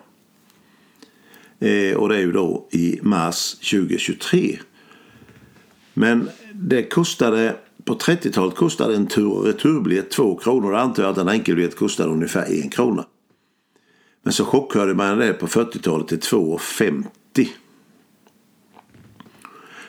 Eh, 1.60 1.98
och 1.98 2.10
det 2.10 2.16
är 2.16 2.20
ju 2.20 2.32
då 2.32 2.68
i 2.72 3.00
mars 3.02 3.54
2023. 3.54 4.60
Men 5.94 6.30
det 6.54 6.84
kostade 6.84 7.56
på 7.84 7.96
30-talet 7.96 8.56
kostade 8.56 8.96
en 8.96 9.08
tur 9.08 9.28
och 9.28 9.46
returbiljett 9.46 10.12
2 10.12 10.36
kronor. 10.36 10.72
Då 10.72 10.78
antar 10.78 11.04
jag 11.04 11.12
att 11.12 11.18
en 11.18 11.30
enkelbiljett 11.30 11.76
kostade 11.76 12.10
ungefär 12.10 12.66
1 12.66 12.74
krona. 12.74 13.06
Men 14.24 14.34
så 14.34 14.46
chockhörde 14.46 14.94
man 14.94 15.18
det 15.18 15.34
på 15.34 15.48
40-talet 15.48 16.08
till 16.08 16.20
2,50. 16.20 17.48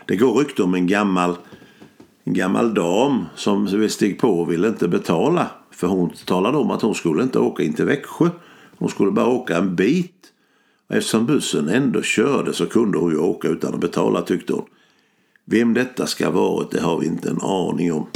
det 0.07 0.17
går 0.17 0.35
rykte 0.35 0.63
om 0.63 0.75
en 0.75 0.87
gammal, 0.87 1.37
en 2.25 2.35
gammal 2.35 2.75
dam 2.75 3.25
som 3.35 3.67
vi 3.67 3.89
steg 3.89 4.19
på 4.19 4.41
och 4.41 4.53
ville 4.53 4.69
inte 4.69 4.89
betala. 4.89 5.51
För 5.71 5.87
hon 5.87 6.11
talade 6.11 6.59
om 6.59 6.71
att 6.71 6.83
hon 6.83 6.95
skulle 6.95 7.23
inte 7.23 7.39
åka 7.39 7.63
in 7.63 7.73
till 7.73 7.85
Växjö. 7.85 8.31
Hon 8.79 8.89
skulle 8.89 9.11
bara 9.11 9.27
åka 9.27 9.57
en 9.57 9.77
bit. 9.77 10.15
Eftersom 10.89 11.27
bussen 11.27 11.69
ändå 11.69 12.03
körde 12.03 12.53
så 12.53 12.67
kunde 12.67 12.99
hon 12.99 13.11
ju 13.11 13.19
åka 13.19 13.49
utan 13.49 13.75
att 13.75 13.81
betala 13.81 14.23
tyckte 14.23 14.53
hon. 14.53 14.65
Vem 15.45 15.75
detta 15.75 16.07
ska 16.07 16.31
vara 16.31 16.67
det 16.71 16.81
har 16.81 16.99
vi 16.99 17.07
inte 17.07 17.31
en 17.31 17.41
aning 17.41 17.93
om. 17.93 18.07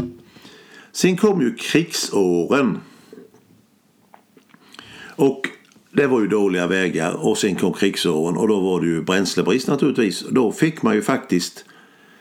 Sen 0.92 1.16
kom 1.16 1.40
ju 1.40 1.54
krigsåren. 1.54 2.80
Och 5.16 5.48
det 5.92 6.06
var 6.06 6.20
ju 6.20 6.26
dåliga 6.26 6.66
vägar 6.66 7.26
och 7.26 7.38
sen 7.38 7.56
kom 7.56 7.72
krigsåren 7.72 8.36
och 8.36 8.48
då 8.48 8.60
var 8.60 8.80
det 8.80 8.86
ju 8.86 9.02
bränslebrist 9.02 9.68
naturligtvis. 9.68 10.24
Då 10.30 10.52
fick 10.52 10.82
man 10.82 10.94
ju 10.94 11.02
faktiskt 11.02 11.64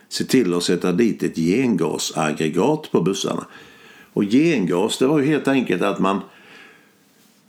se 0.10 0.24
till 0.24 0.54
att 0.54 0.64
sätta 0.64 0.92
dit 0.92 1.24
ett 1.24 1.36
gengasaggregat 1.36 2.92
på 2.92 3.02
bussarna. 3.02 3.46
Och 4.14 4.24
gengas 4.24 4.98
det 4.98 5.08
var 5.08 5.20
ju 5.20 5.26
helt 5.26 5.48
enkelt 5.48 5.82
att 5.82 6.00
man 6.00 6.20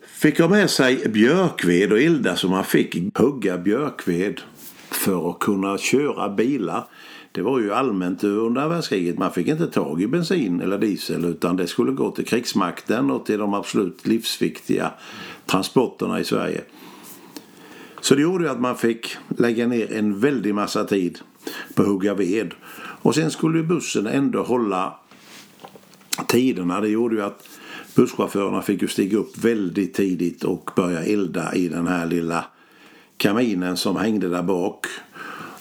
fick 0.06 0.40
ha 0.40 0.48
med 0.48 0.70
sig 0.70 1.08
björkved 1.08 1.92
och 1.92 2.00
elda 2.00 2.36
så 2.36 2.48
man 2.48 2.64
fick 2.64 3.18
hugga 3.18 3.58
björkved 3.58 4.40
för 4.90 5.30
att 5.30 5.38
kunna 5.38 5.78
köra 5.78 6.28
bilar. 6.28 6.84
Det 7.32 7.42
var 7.42 7.60
ju 7.60 7.72
allmänt 7.72 8.24
under 8.24 8.68
världskriget. 8.68 9.18
Man 9.18 9.32
fick 9.32 9.48
inte 9.48 9.66
tag 9.66 10.02
i 10.02 10.06
bensin 10.06 10.60
eller 10.60 10.78
diesel 10.78 11.24
utan 11.24 11.56
det 11.56 11.66
skulle 11.66 11.92
gå 11.92 12.10
till 12.10 12.26
krigsmakten 12.26 13.10
och 13.10 13.26
till 13.26 13.38
de 13.38 13.54
absolut 13.54 14.06
livsviktiga 14.06 14.92
transporterna 15.46 16.20
i 16.20 16.24
Sverige. 16.24 16.60
Så 18.00 18.14
det 18.14 18.22
gjorde 18.22 18.50
att 18.50 18.60
man 18.60 18.76
fick 18.76 19.16
lägga 19.38 19.66
ner 19.66 19.92
en 19.92 20.20
väldig 20.20 20.54
massa 20.54 20.84
tid 20.84 21.18
på 21.74 21.82
att 21.82 21.88
hugga 21.88 22.14
ved. 22.14 22.54
Och 23.02 23.14
sen 23.14 23.30
skulle 23.30 23.62
bussen 23.62 24.06
ändå 24.06 24.42
hålla 24.42 24.94
tiderna. 26.28 26.80
Det 26.80 26.88
gjorde 26.88 27.14
ju 27.14 27.22
att 27.22 27.48
busschaufförerna 27.94 28.62
fick 28.62 28.82
ju 28.82 28.88
stiga 28.88 29.18
upp 29.18 29.38
väldigt 29.38 29.94
tidigt 29.94 30.44
och 30.44 30.70
börja 30.76 31.02
elda 31.02 31.54
i 31.54 31.68
den 31.68 31.86
här 31.86 32.06
lilla 32.06 32.44
kaminen 33.16 33.76
som 33.76 33.96
hängde 33.96 34.28
där 34.28 34.42
bak. 34.42 34.86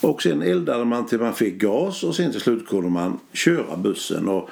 Och 0.01 0.21
sen 0.21 0.41
eldade 0.41 0.85
man 0.85 1.05
till 1.05 1.19
man 1.19 1.33
fick 1.33 1.61
gas 1.61 2.03
och 2.03 2.15
sen 2.15 2.31
till 2.31 2.41
slut 2.41 2.67
kunde 2.67 2.89
man 2.89 3.19
köra 3.33 3.77
bussen. 3.77 4.27
Och 4.27 4.49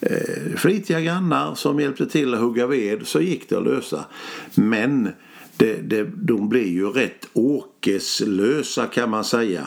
Eh, 0.00 0.56
flitiga 0.56 1.00
grannar 1.00 1.54
som 1.54 1.80
hjälpte 1.80 2.06
till 2.06 2.34
att 2.34 2.40
hugga 2.40 2.66
ved 2.66 3.06
så 3.06 3.20
gick 3.20 3.48
det 3.48 3.56
att 3.56 3.64
lösa. 3.64 4.04
Men 4.54 5.08
det, 5.56 5.74
det, 5.74 6.10
de 6.16 6.48
blev 6.48 6.66
ju 6.66 6.86
rätt 6.86 7.28
åkeslösa 7.32 8.86
kan 8.86 9.10
man 9.10 9.24
säga. 9.24 9.66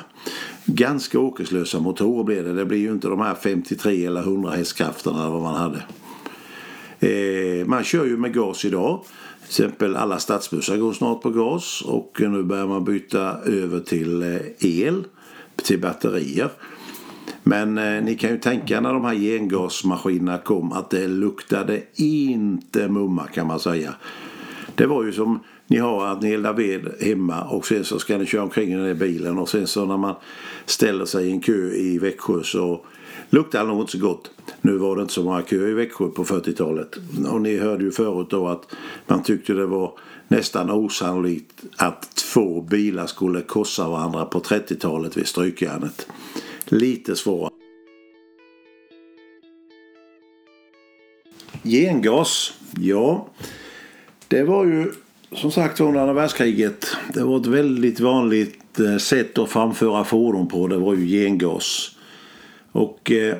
Ganska 0.66 1.20
åkeslösa 1.20 1.80
motorer 1.80 2.24
blev 2.24 2.44
det. 2.44 2.54
Det 2.54 2.66
blir 2.66 2.78
ju 2.78 2.92
inte 2.92 3.08
de 3.08 3.20
här 3.20 3.36
53 3.36 4.06
eller 4.06 4.22
100 4.22 4.52
hästkrafterna 4.52 5.30
vad 5.30 5.42
man 5.42 5.56
hade. 5.56 5.84
Eh, 7.00 7.66
man 7.66 7.84
kör 7.84 8.06
ju 8.06 8.18
med 8.18 8.34
gas 8.34 8.66
idag. 8.66 9.04
Till 9.40 9.66
exempel 9.66 9.96
alla 9.96 10.20
stadsbussar 10.20 10.78
går 10.78 10.94
snart 10.94 11.22
på 11.22 11.30
gas 11.30 11.82
och 11.86 12.18
nu 12.20 12.44
börjar 12.44 12.68
man 12.68 12.84
byta 12.84 13.40
över 13.40 13.80
till 13.80 14.24
eh, 14.24 14.40
el, 14.60 15.04
till 15.56 15.82
batterier. 15.82 16.50
Men 17.47 17.77
eh, 17.77 18.03
ni 18.03 18.15
kan 18.15 18.29
ju 18.29 18.38
tänka 18.38 18.81
när 18.81 18.93
de 18.93 19.05
här 19.05 19.15
gengasmaskinerna 19.15 20.38
kom 20.38 20.71
att 20.71 20.89
det 20.89 21.07
luktade 21.07 21.81
inte 21.95 22.88
mumma 22.88 23.27
kan 23.27 23.47
man 23.47 23.60
säga. 23.60 23.93
Det 24.75 24.86
var 24.86 25.03
ju 25.03 25.12
som 25.12 25.39
ni 25.67 25.77
har 25.77 26.05
att 26.05 26.21
ni 26.21 26.31
eldar 26.31 26.53
ved 26.53 26.93
hemma 26.99 27.43
och 27.43 27.65
sen 27.65 27.83
så 27.83 27.99
ska 27.99 28.17
ni 28.17 28.25
köra 28.25 28.43
omkring 28.43 28.71
i 28.71 28.75
den 28.75 28.86
där 28.86 28.93
bilen 28.93 29.38
och 29.38 29.49
sen 29.49 29.67
så 29.67 29.86
när 29.86 29.97
man 29.97 30.15
ställer 30.65 31.05
sig 31.05 31.27
i 31.27 31.31
en 31.31 31.39
kö 31.39 31.71
i 31.71 31.97
Växjö 31.97 32.43
så 32.43 32.86
luktar 33.29 33.60
det 33.60 33.67
nog 33.67 33.81
inte 33.81 33.91
så 33.91 33.99
gott. 33.99 34.31
Nu 34.62 34.77
var 34.77 34.95
det 34.95 35.01
inte 35.01 35.13
så 35.13 35.23
många 35.23 35.41
köer 35.41 35.69
i 35.69 35.73
Växjö 35.73 36.07
på 36.07 36.23
40-talet 36.23 36.97
och 37.31 37.41
ni 37.41 37.57
hörde 37.57 37.83
ju 37.83 37.91
förut 37.91 38.27
då 38.29 38.47
att 38.47 38.75
man 39.07 39.23
tyckte 39.23 39.53
det 39.53 39.65
var 39.65 39.91
nästan 40.27 40.69
osannolikt 40.69 41.63
att 41.77 42.15
två 42.15 42.62
bilar 42.62 43.07
skulle 43.07 43.41
korsa 43.41 43.89
varandra 43.89 44.25
på 44.25 44.39
30-talet 44.39 45.17
vid 45.17 45.27
Strykjärnet. 45.27 46.07
Lite 46.69 47.15
svårare. 47.15 47.51
Gengas, 51.63 52.53
ja. 52.80 53.27
Det 54.27 54.43
var 54.43 54.65
ju 54.65 54.91
som 55.32 55.51
sagt 55.51 55.80
under 55.80 55.99
andra 55.99 56.13
världskriget. 56.13 56.97
Det 57.13 57.23
var 57.23 57.39
ett 57.39 57.45
väldigt 57.45 57.99
vanligt 57.99 58.80
eh, 58.80 58.97
sätt 58.97 59.38
att 59.38 59.49
framföra 59.49 60.03
fordon 60.03 60.47
på. 60.47 60.67
Det 60.67 60.77
var 60.77 60.93
ju 60.95 61.06
gengas. 61.06 61.95
Och 62.71 63.12
eh, 63.12 63.36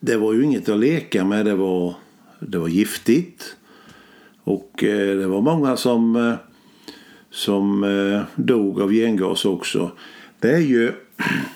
det 0.00 0.16
var 0.16 0.32
ju 0.32 0.44
inget 0.44 0.68
att 0.68 0.78
leka 0.78 1.24
med. 1.24 1.46
Det 1.46 1.54
var, 1.54 1.94
det 2.40 2.58
var 2.58 2.68
giftigt. 2.68 3.56
Och 4.44 4.84
eh, 4.84 5.16
det 5.16 5.26
var 5.26 5.40
många 5.40 5.76
som, 5.76 6.16
eh, 6.16 6.34
som 7.30 7.84
eh, 7.84 8.22
dog 8.34 8.80
av 8.80 8.92
gengas 8.92 9.44
också. 9.44 9.90
Det 10.40 10.50
är 10.50 10.60
ju, 10.60 10.92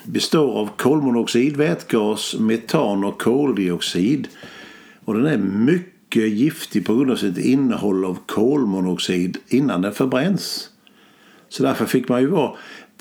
består 0.05 0.59
av 0.59 0.71
kolmonoxid, 0.77 1.57
vätgas, 1.57 2.35
metan 2.39 3.05
och 3.05 3.23
koldioxid. 3.23 4.29
Och 5.05 5.15
den 5.15 5.27
är 5.27 5.39
mycket 5.39 6.29
giftig 6.29 6.87
på 6.87 6.95
grund 6.95 7.11
av 7.11 7.17
sitt 7.17 7.39
innehåll 7.39 8.05
av 8.05 8.19
kolmonoxid 8.27 9.39
innan 9.49 9.83
den 9.83 9.93
förbränns. 9.93 10.71
Så 11.49 11.63
därför 11.63 11.87
fick 11.87 12.09
man 12.09 12.21
ju 12.21 12.27
vara 12.27 12.53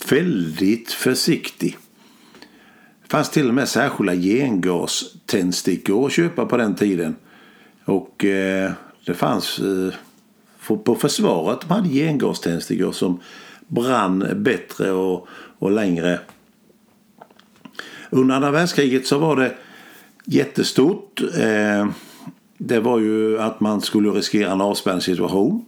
väldigt 0.09 0.91
försiktig. 0.91 1.77
Det 3.01 3.11
fanns 3.11 3.29
till 3.29 3.47
och 3.47 3.55
med 3.55 3.69
särskilda 3.69 4.15
gengaständstickor 4.15 6.05
att 6.05 6.13
köpa 6.13 6.45
på 6.45 6.57
den 6.57 6.75
tiden. 6.75 7.15
Och 7.85 8.25
eh, 8.25 8.71
det 9.05 9.13
fanns 9.13 9.59
eh, 9.59 10.77
på 10.83 10.95
försvaret 10.95 11.61
de 11.61 11.73
hade 11.73 11.89
gengaständstickor 11.89 12.91
som 12.91 13.19
brann 13.67 14.27
bättre 14.35 14.91
och, 14.91 15.27
och 15.59 15.71
längre. 15.71 16.19
Under 18.09 18.35
andra 18.35 18.51
världskriget 18.51 19.07
så 19.07 19.17
var 19.17 19.35
det 19.35 19.53
jättestort. 20.25 21.21
Eh, 21.37 21.87
det 22.57 22.79
var 22.79 22.99
ju 22.99 23.39
att 23.39 23.59
man 23.59 23.81
skulle 23.81 24.09
riskera 24.09 24.51
en 24.51 24.61
avspärrningssituation 24.61 25.65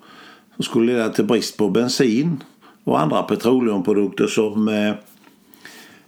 som 0.56 0.64
skulle 0.64 0.94
leda 0.94 1.10
till 1.10 1.26
brist 1.26 1.58
på 1.58 1.70
bensin 1.70 2.44
och 2.84 3.02
andra 3.02 3.24
petroleumprodukter 3.24 4.28
som 4.28 4.68
eh, 4.68 4.94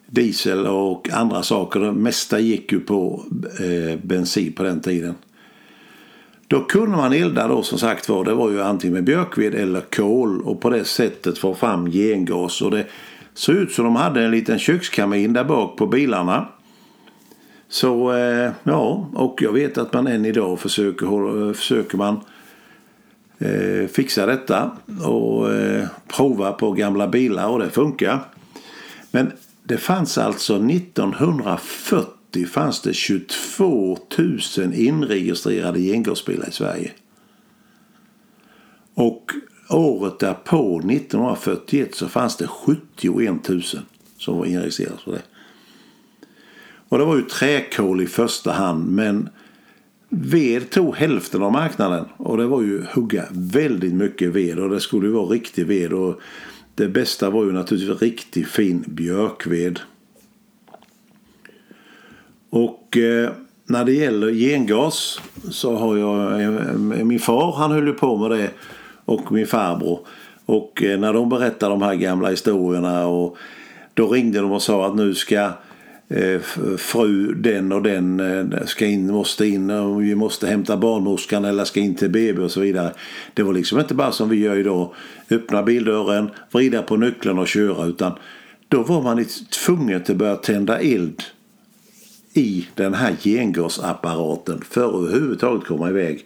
diesel 0.08 0.68
och 0.68 1.10
andra 1.10 1.44
saker. 1.44 1.80
Det 1.80 1.92
mesta 1.92 2.40
gick 2.40 2.72
ju 2.72 2.80
på 2.80 3.26
eh, 3.60 4.00
bensin 4.04 4.54
på 4.54 4.64
den 4.64 4.82
tiden. 4.82 5.16
Då 6.48 6.60
kunde 6.60 6.98
man 6.98 7.14
elda 7.14 7.48
då 7.48 7.64
som 7.64 7.80
sagt 7.80 8.10
var. 8.10 8.26
Det 8.26 8.34
var 8.34 8.50
ju 8.50 8.62
antingen 8.62 8.94
med 8.94 9.04
björkved 9.04 9.56
eller 9.56 9.82
kol 9.82 10.42
och 10.42 10.62
på 10.62 10.70
det 10.70 10.86
sättet 10.86 11.38
få 11.38 11.54
fram 11.54 11.92
gengas. 11.92 12.62
Och 12.62 12.72
det 12.72 12.86
såg 13.34 13.56
ut 13.56 13.72
som 13.72 13.86
de 13.86 13.96
hade 13.96 14.24
en 14.24 14.32
liten 14.32 14.60
kökskamin 14.60 15.34
där 15.34 15.44
bak 15.44 15.78
på 15.78 15.88
bilarna. 15.88 16.48
Så 17.70 18.14
eh, 18.14 18.52
ja, 18.64 19.10
och 19.14 19.42
jag 19.42 19.54
vet 19.54 19.78
att 19.78 19.94
man 19.94 20.08
än 20.08 20.26
idag 20.26 20.60
försöker, 20.60 21.48
eh, 21.48 21.54
försöker 21.54 21.98
man 21.98 22.20
eh, 23.40 23.88
fixa 23.88 24.26
detta 24.26 24.72
och 25.04 25.54
eh, 25.54 25.88
prova 26.08 26.52
på 26.52 26.72
gamla 26.72 27.08
bilar 27.08 27.48
och 27.48 27.60
det 27.60 27.70
funkar. 27.70 28.20
Men 29.12 29.32
det 29.64 29.78
fanns 29.78 30.18
alltså 30.18 30.56
1940 30.56 32.08
fanns 32.48 32.82
det 32.82 32.94
22 32.94 33.98
000 34.18 34.74
inregistrerade 34.74 35.80
gengasbilar 35.80 36.50
i 36.50 36.52
Sverige. 36.52 36.92
Och 38.94 39.32
året 39.72 40.20
därpå, 40.20 40.78
1941, 40.78 41.96
så 41.96 42.08
fanns 42.08 42.38
det 42.38 42.48
71 42.48 43.50
000 43.50 43.62
som 44.18 44.38
var 44.38 44.46
inregistrerade 44.46 44.98
på 45.06 45.12
det. 45.12 45.22
Och 46.90 46.98
det 46.98 47.06
var 47.06 47.16
ju 47.16 47.22
träkol 47.22 48.02
i 48.02 48.08
första 48.08 48.52
hand 48.52 48.92
men 48.92 49.30
ved 50.10 50.70
tog 50.70 50.96
hälften 50.96 51.44
av 51.44 51.52
marknaden 51.52 52.06
och 52.18 52.38
det 52.38 52.48
var 52.48 52.62
ju 52.62 52.84
hugga 52.94 53.26
väldigt 53.32 53.94
mycket 53.94 54.34
ved 54.34 54.60
och 54.60 54.70
det 54.70 54.80
skulle 54.80 55.08
ju 55.08 55.14
vara 55.14 55.26
riktig 55.26 55.68
ved 55.68 55.94
och 55.94 56.22
det 56.76 56.88
bästa 56.88 57.30
var 57.30 57.46
ju 57.46 57.52
naturligtvis 57.52 58.02
riktigt 58.02 58.48
fin 58.48 58.84
björkved. 58.88 59.80
Och 62.50 62.98
eh, 62.98 63.32
när 63.66 63.86
det 63.86 63.94
gäller 63.94 64.32
gengas 64.32 65.22
så 65.52 65.76
har 65.76 65.98
jag 65.98 66.42
eh, 66.42 66.52
min 67.04 67.20
far 67.20 67.52
han 67.52 67.72
höll 67.72 67.88
ju 67.88 67.94
på 67.94 68.18
med 68.18 68.32
det 68.32 68.52
och 69.12 69.32
min 69.32 69.48
farbror. 69.48 70.00
Och 70.46 70.84
eh, 70.84 71.00
när 71.00 71.14
de 71.14 71.30
berättade 71.30 71.72
de 71.72 71.82
här 71.82 71.96
gamla 71.96 72.30
historierna 72.30 73.08
och 73.08 73.38
då 73.94 74.08
ringde 74.08 74.40
de 74.40 74.52
och 74.52 74.62
sa 74.62 74.88
att 74.88 74.96
nu 74.96 75.16
ska 75.16 75.52
eh, 76.10 76.40
fru 76.78 77.34
den 77.34 77.72
och 77.72 77.82
den 77.82 78.20
eh, 78.20 78.66
ska 78.66 78.86
in, 78.86 79.12
måste 79.12 79.48
in 79.48 79.70
och 79.70 80.02
vi 80.02 80.16
måste 80.16 80.48
hämta 80.48 80.78
barnmorskan 80.78 81.46
eller 81.46 81.64
ska 81.64 81.80
in 81.80 81.96
till 81.96 82.10
BB 82.10 82.42
och 82.42 82.52
så 82.52 82.60
vidare. 82.60 82.94
Det 83.34 83.44
var 83.44 83.54
liksom 83.54 83.80
inte 83.80 83.94
bara 83.94 84.12
som 84.12 84.30
vi 84.30 84.40
gör 84.40 84.58
idag. 84.58 84.94
Öppna 85.30 85.64
bildörren, 85.64 86.30
vrida 86.52 86.82
på 86.82 86.98
nyckeln 86.98 87.40
och 87.40 87.48
köra 87.48 87.86
utan 87.86 88.12
då 88.68 88.84
var 88.84 89.02
man 89.02 89.26
tvungen 89.66 90.02
att 90.02 90.08
börja 90.08 90.36
tända 90.36 90.80
eld 90.80 91.24
i 92.34 92.68
den 92.76 92.94
här 92.94 93.16
gengasapparaten 93.24 94.62
för 94.70 94.90
att 94.90 94.96
överhuvudtaget 94.96 95.68
komma 95.68 95.90
iväg. 95.90 96.26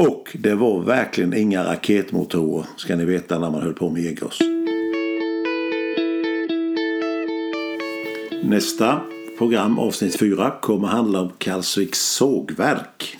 Och 0.00 0.36
det 0.38 0.54
var 0.54 0.80
verkligen 0.80 1.34
inga 1.34 1.64
raketmotorer 1.64 2.66
ska 2.76 2.96
ni 2.96 3.04
veta 3.04 3.38
när 3.38 3.50
man 3.50 3.62
höll 3.62 3.74
på 3.74 3.90
med 3.90 4.02
gengas. 4.02 4.38
Nästa 8.42 9.00
program, 9.38 9.78
avsnitt 9.78 10.18
4, 10.18 10.50
kommer 10.60 10.88
handla 10.88 11.20
om 11.20 11.30
Karlsviks 11.38 11.98
sågverk. 11.98 13.18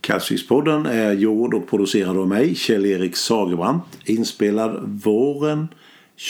Karlsvikspodden 0.00 0.86
är 0.86 1.12
gjord 1.12 1.54
och 1.54 1.68
producerad 1.68 2.18
av 2.18 2.28
mig, 2.28 2.54
Kjell-Erik 2.54 3.16
Sagerbrant. 3.16 3.84
Inspelad 4.04 5.00
våren 5.04 5.68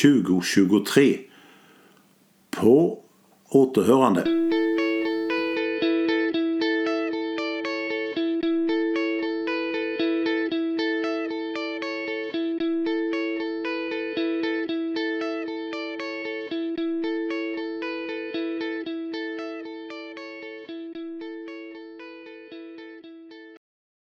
2023. 0.02 1.18
På 2.50 2.98
återhörande. 3.48 4.51